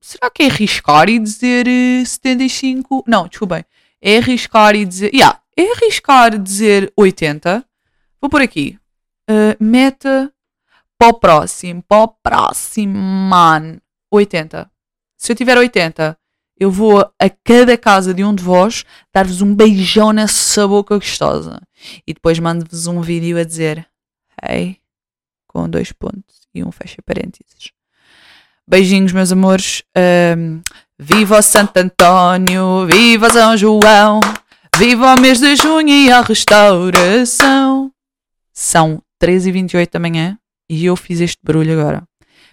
[0.00, 3.02] Será que é arriscar e dizer eh, 75?
[3.06, 3.64] Não, desculpem.
[4.00, 5.12] É arriscar e dizer.
[5.12, 7.64] Yeah, é arriscar dizer 80.
[8.20, 8.78] Vou por aqui.
[9.28, 10.32] Uh, meta
[10.98, 11.82] para o próximo.
[11.82, 13.78] Para o próximo, man.
[14.10, 14.70] 80.
[15.16, 16.16] Se eu tiver 80,
[16.58, 21.60] eu vou a cada casa de um de vós dar-vos um beijão nessa boca gostosa.
[22.06, 23.86] E depois mando-vos um vídeo a dizer
[24.42, 24.78] Hey,
[25.46, 27.72] com dois pontos e um fecha parênteses.
[28.68, 29.82] Beijinhos, meus amores.
[29.96, 30.60] Um,
[30.98, 34.20] viva o Santo António, viva São João,
[34.76, 37.92] viva o mês de junho e a restauração.
[38.52, 40.38] São 13h28 da manhã
[40.68, 42.02] e eu fiz este barulho agora.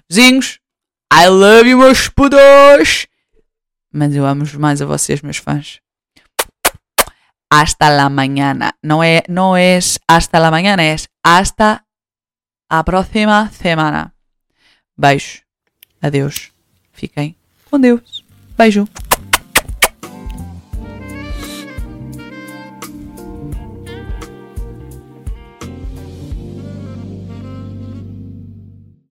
[0.09, 0.59] Vizinhos,
[1.15, 3.05] I love you, meus putos!
[3.91, 5.79] Mas eu amo mais a vocês, meus fãs.
[7.51, 8.73] Hasta la mañana.
[8.81, 11.83] Não é, não é hasta la mañana, é hasta
[12.67, 14.11] a próxima semana.
[14.97, 15.43] Beijo.
[16.01, 16.51] Adeus.
[16.91, 17.35] Fiquem
[17.69, 18.25] com Deus.
[18.57, 18.87] Beijo.